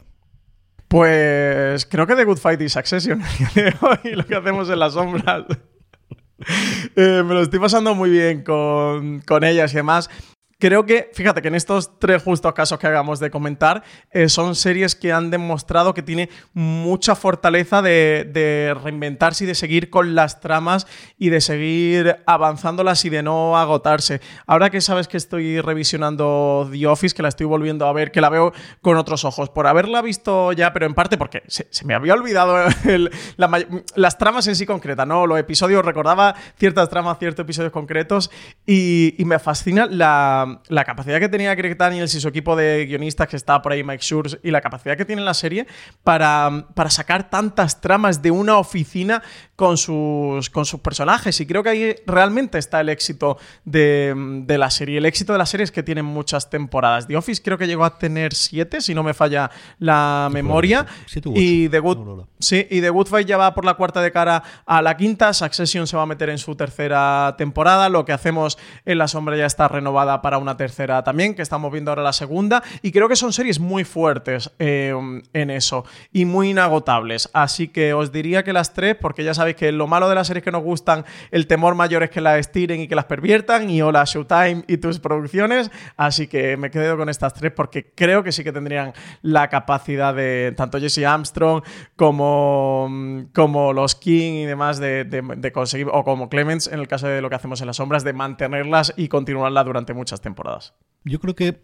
[0.96, 3.22] Pues creo que The Good Fight y Succession,
[4.06, 5.44] y lo que hacemos en las sombras.
[6.98, 10.10] Eh, me lo estoy pasando muy bien con, con ellas y demás
[10.66, 14.56] creo que, fíjate que en estos tres justos casos que hagamos de comentar, eh, son
[14.56, 20.16] series que han demostrado que tiene mucha fortaleza de, de, reinventarse y de seguir con
[20.16, 20.88] las tramas
[21.20, 24.22] y de seguir avanzándolas y de no agotarse.
[24.48, 28.20] Ahora que sabes que estoy revisionando The Office, que la estoy volviendo a ver, que
[28.20, 28.52] la veo
[28.82, 32.58] con otros ojos, por haberla visto ya, pero en parte porque se, me había olvidado
[33.96, 35.28] las tramas en sí concretas, ¿no?
[35.28, 38.32] Los episodios, recordaba ciertas tramas, ciertos episodios concretos
[38.66, 42.86] y, y me fascina la, la, capacidad que tenía Greg Daniels y su equipo de
[42.86, 45.68] guionistas que está por ahí, Mike Schurz, y la capacidad que tiene la serie
[46.04, 49.24] para, para sacar tantas tramas de una oficina
[49.56, 51.40] con sus, con sus personajes.
[51.40, 54.14] Y creo que ahí realmente está el éxito de,
[54.46, 54.98] de, la serie.
[54.98, 57.08] El éxito de la serie es que tienen muchas temporadas.
[57.08, 59.50] The Office creo que llegó a tener siete, si no me falla
[59.80, 60.86] la memoria.
[61.36, 64.44] y The Good, sí, y The Good Fight ya va por la cuarta de cara
[64.66, 65.34] a la quinta.
[65.34, 67.88] Succession se va a meter en su tercera temporada.
[67.90, 71.72] Lo que hacemos en La Sombra ya está renovada para una tercera también, que estamos
[71.72, 72.62] viendo ahora la segunda.
[72.82, 74.94] Y creo que son series muy fuertes eh,
[75.34, 77.30] en eso y muy inagotables.
[77.34, 80.16] Así que os diría que las tres, porque ya sabéis sabéis que lo malo de
[80.16, 83.06] las series que nos gustan, el temor mayor es que las estiren y que las
[83.06, 85.70] perviertan, y hola Showtime y tus producciones.
[85.98, 90.16] Así que me quedo con estas tres porque creo que sí que tendrían la capacidad
[90.16, 91.64] de tanto Jesse Armstrong
[91.96, 97.22] como, como los King y demás de, conseguir, o como Clemens en el caso de
[97.22, 100.74] lo que hacemos en las sombras, de mantenerlas y continuarlas durante muchas temporadas.
[101.04, 101.62] Yo creo que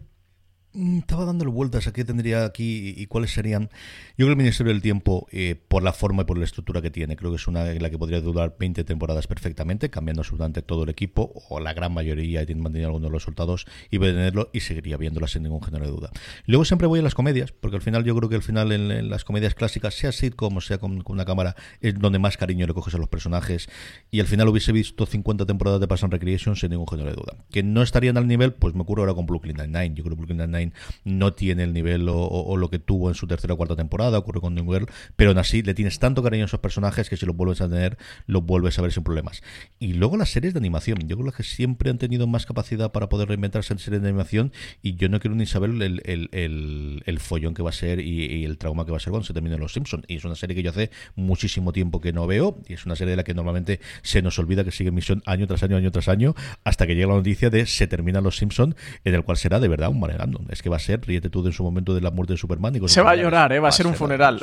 [0.73, 3.69] estaba dándole vueltas a qué tendría aquí y cuáles serían.
[4.17, 6.81] Yo creo que el Ministerio del Tiempo, eh, por la forma y por la estructura
[6.81, 10.21] que tiene, creo que es una en la que podría durar 20 temporadas perfectamente, cambiando
[10.21, 13.65] absolutamente todo el equipo, o la gran mayoría, y tiene mantenido algunos de los resultados,
[13.89, 16.11] y tenerlo y seguiría viéndola sin ningún género de duda.
[16.45, 19.09] Luego siempre voy a las comedias, porque al final yo creo que al final en,
[19.09, 22.93] las comedias clásicas, sea sitcom sea con, una cámara, es donde más cariño le coges
[22.95, 23.69] a los personajes,
[24.09, 27.15] y al final hubiese visto 50 temporadas de Pass and Recreation sin ningún género de
[27.15, 27.45] duda.
[27.49, 29.95] Que no estarían al nivel, pues me ocurre ahora con Brooklyn Nine-Nine.
[29.95, 30.60] Yo creo que Brooklyn Nine-Nine
[31.03, 34.41] no tiene el nivel o, lo que tuvo en su tercera o cuarta temporada, ocurre
[34.41, 37.25] con New Girl, pero aún así le tienes tanto cariño a esos personajes que si
[37.25, 37.97] los vuelves a tener,
[38.27, 39.41] los vuelves a ver sin problemas.
[39.79, 43.09] Y luego las series de animación, yo creo que siempre han tenido más capacidad para
[43.09, 44.51] poder reinventarse en series de animación
[44.81, 48.85] y yo no quiero ni saber el, follón que va a ser y, el trauma
[48.85, 50.05] que va a ser cuando se termine Los Simpsons.
[50.07, 52.95] Y es una serie que yo hace muchísimo tiempo que no veo y es una
[52.95, 55.91] serie de la que normalmente se nos olvida que sigue emisión año tras año, año
[55.91, 59.37] tras año, hasta que llega la noticia de se termina Los Simpsons, en el cual
[59.37, 61.95] será de verdad un manejando es que va a ser, ríete tú en su momento
[61.95, 62.75] de la muerte de Superman.
[62.75, 63.59] Y Se va a llorar, ¿eh?
[63.59, 64.39] va, a ser un funeral.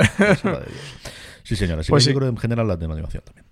[1.44, 1.82] sí, señora.
[1.82, 2.10] Sí, pues sí.
[2.10, 3.46] en general la de animación también.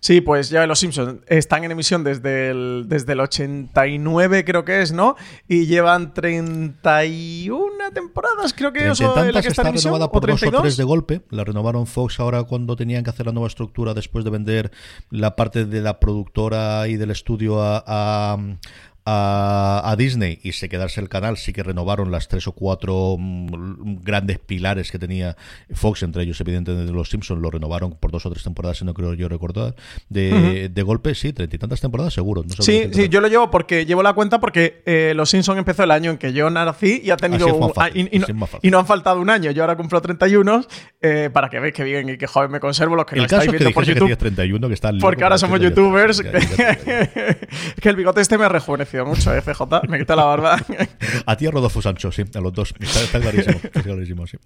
[0.00, 4.80] Sí, pues ya Los Simpsons están en emisión desde el, desde el 89, creo que
[4.80, 5.16] es, ¿no?
[5.48, 10.76] Y llevan 31 temporadas, creo que es la que está, renovada por dos o tres
[10.76, 11.20] de golpe.
[11.30, 14.70] La renovaron Fox ahora cuando tenían que hacer la nueva estructura después de vender
[15.10, 18.36] la parte de la productora y del estudio a a,
[19.96, 24.38] Disney y se quedarse el canal, sí que renovaron las tres o cuatro mm, grandes
[24.38, 25.36] pilares que tenía
[25.72, 28.94] Fox, entre ellos evidentemente Los Simpsons, lo renovaron por dos o tres temporadas, si no
[28.94, 29.74] creo yo recordar,
[30.08, 32.44] de, de golpe, sí, treinta y tantas temporadas seguro.
[32.60, 35.90] sí, sí, yo lo llevo porque llevo la cuenta porque eh, Los Simpsons empezó el
[35.90, 37.46] año en que yo nací y ha tenido...
[37.94, 40.64] y, no, han faltado un año, yo ahora cumplo 31
[41.00, 43.24] eh, para que veáis que bien y que joven me conservo los que el no
[43.26, 44.16] estáis viendo por YouTube.
[44.16, 46.22] 31, que porque ahora somos youtubers.
[47.80, 48.48] que el bigote este me ha
[48.96, 49.88] rejuvenecido mucho, ¿eh, FJ.
[49.88, 50.58] Me quita la barba.
[51.26, 52.74] a ti a Rodolfo Sancho, sí, a los dos.
[52.78, 54.38] Está, clarísimo, está clarísimo, sí.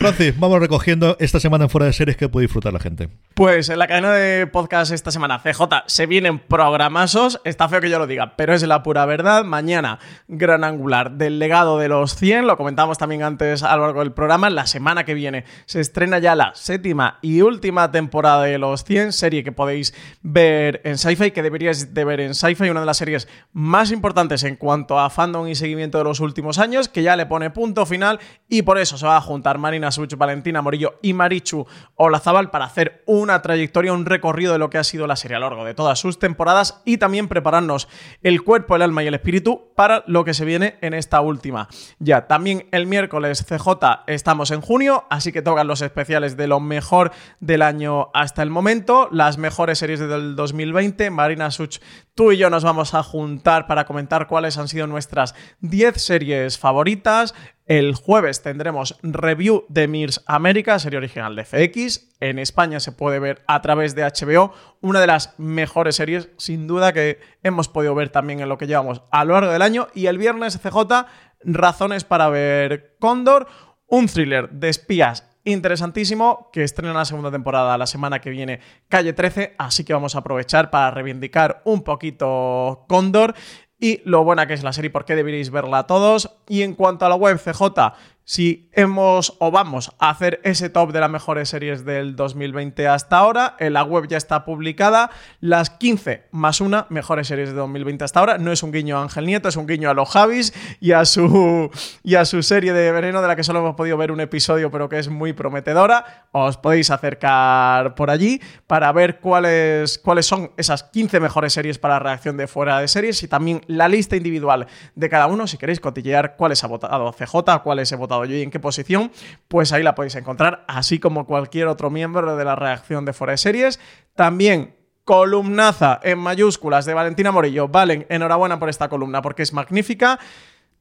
[0.00, 3.10] Francis, vamos recogiendo esta semana en Fuera de Series que puede disfrutar la gente.
[3.34, 7.38] Pues en la cadena de podcast esta semana, CJ, se vienen programazos.
[7.44, 9.44] Está feo que yo lo diga, pero es la pura verdad.
[9.44, 12.46] Mañana, gran angular del legado de los 100.
[12.46, 14.48] Lo comentamos también antes a lo largo del programa.
[14.48, 19.12] La semana que viene se estrena ya la séptima y última temporada de los 100,
[19.12, 19.92] serie que podéis
[20.22, 24.44] ver en Sci-Fi, que deberíais de ver en Sci-Fi, una de las series más importantes
[24.44, 27.84] en cuanto a fandom y seguimiento de los últimos años, que ya le pone punto
[27.84, 31.66] final y por eso se va a juntar Marina Such, Valentina Morillo y Marichu
[31.96, 35.40] Olazabal para hacer una trayectoria, un recorrido de lo que ha sido la serie a
[35.40, 37.88] lo largo de todas sus temporadas y también prepararnos
[38.22, 41.68] el cuerpo, el alma y el espíritu para lo que se viene en esta última.
[41.98, 46.60] Ya, también el miércoles CJ estamos en junio, así que tocan los especiales de lo
[46.60, 51.10] mejor del año hasta el momento, las mejores series del 2020.
[51.10, 51.78] Marina Such,
[52.14, 56.58] tú y yo nos vamos a juntar para comentar cuáles han sido nuestras 10 series
[56.58, 57.34] favoritas.
[57.70, 62.16] El jueves tendremos review de Mirs América, serie original de FX.
[62.18, 66.66] En España se puede ver a través de HBO, una de las mejores series, sin
[66.66, 69.86] duda, que hemos podido ver también en lo que llevamos a lo largo del año.
[69.94, 71.06] Y el viernes CJ,
[71.44, 73.46] razones para ver Cóndor,
[73.86, 79.12] un thriller de espías interesantísimo que estrena la segunda temporada la semana que viene Calle
[79.12, 83.34] 13, así que vamos a aprovechar para reivindicar un poquito Cóndor
[83.80, 86.30] y lo buena que es la serie, por qué deberéis verla todos.
[86.48, 90.92] Y en cuanto a la web CJ, si hemos o vamos a hacer ese top
[90.92, 95.10] de las mejores series del 2020 hasta ahora, en la web ya está publicada
[95.40, 98.38] las 15 más una mejores series de 2020 hasta ahora.
[98.38, 101.04] No es un guiño a Ángel Nieto, es un guiño a los Javis y a
[101.04, 101.70] su,
[102.04, 104.70] y a su serie de Veneno de la que solo hemos podido ver un episodio
[104.70, 106.28] pero que es muy prometedora.
[106.32, 111.98] Os podéis acercar por allí para ver cuáles, cuáles son esas 15 mejores series para
[111.98, 115.80] reacción de fuera de series y también la lista individual de cada uno si queréis
[115.80, 119.10] cotillear cuáles ha votado CJ, cuáles he votado y en qué posición,
[119.48, 123.32] pues ahí la podéis encontrar, así como cualquier otro miembro de la reacción de Fuera
[123.32, 123.80] de Series.
[124.14, 127.68] También columnaza en mayúsculas de Valentina Morillo.
[127.68, 130.20] Valen, enhorabuena por esta columna porque es magnífica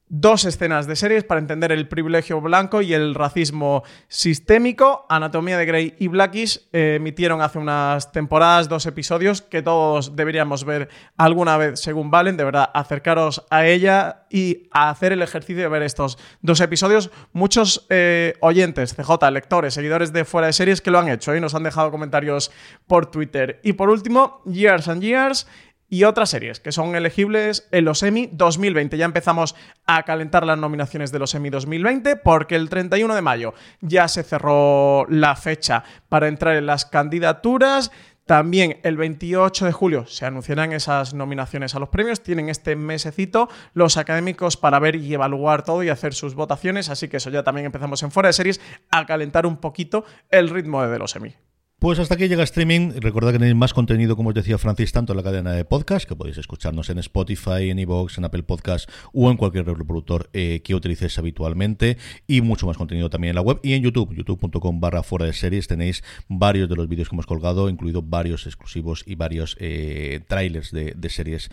[0.10, 5.05] dos escenas de series para entender el privilegio blanco y el racismo sistémico.
[5.07, 10.66] Anatomía de Grey y Blackish eh, emitieron hace unas temporadas dos episodios que todos deberíamos
[10.66, 12.38] ver alguna vez según Valen.
[12.38, 17.12] De verdad, acercaros a ella y a hacer el ejercicio de ver estos dos episodios.
[17.32, 21.39] Muchos eh, oyentes, CJ, lectores, seguidores de fuera de series que lo han hecho y
[21.39, 22.51] nos han dejado comentarios
[22.88, 23.60] por Twitter.
[23.64, 25.47] Y por último, Years and Years
[25.89, 28.97] y otras series que son elegibles en los Emmy 2020.
[28.97, 33.53] Ya empezamos a calentar las nominaciones de los Emmy 2020 porque el 31 de mayo
[33.81, 37.91] ya se cerró la fecha para entrar en las candidaturas.
[38.25, 42.21] También el 28 de julio se anunciarán esas nominaciones a los premios.
[42.21, 46.89] Tienen este mesecito los académicos para ver y evaluar todo y hacer sus votaciones.
[46.89, 48.61] Así que eso ya también empezamos en fuera de series
[48.91, 51.33] a calentar un poquito el ritmo de los Emmy.
[51.80, 52.91] Pues hasta aquí llega streaming.
[52.99, 56.05] Recordad que tenéis más contenido, como os decía Francis, tanto en la cadena de podcast,
[56.05, 60.59] que podéis escucharnos en Spotify, en Evox, en Apple Podcast o en cualquier reproductor eh,
[60.61, 61.97] que utilices habitualmente.
[62.27, 65.32] Y mucho más contenido también en la web y en YouTube, youtube.com barra fuera de
[65.32, 65.69] series.
[65.69, 70.71] Tenéis varios de los vídeos que hemos colgado, incluido varios exclusivos y varios eh, trailers
[70.71, 71.49] de, series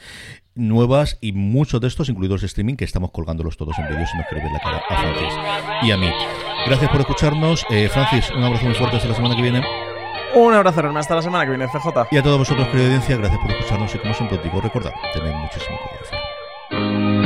[0.56, 4.24] nuevas y muchos de estos, incluidos streaming, que estamos colgándolos todos en vídeos si no
[4.28, 5.34] queréis ver la cara a Francis
[5.84, 6.08] y a mí.
[6.66, 7.64] Gracias por escucharnos.
[7.70, 9.85] Eh, Francis, un abrazo muy fuerte hasta la semana que viene.
[10.36, 12.08] Un abrazo enorme, hasta la semana que viene, CJ.
[12.10, 15.32] Y a todos vosotros, querida audiencia, gracias por escucharnos y como siempre digo, recordad, tened
[15.32, 17.25] muchísimo cuidado.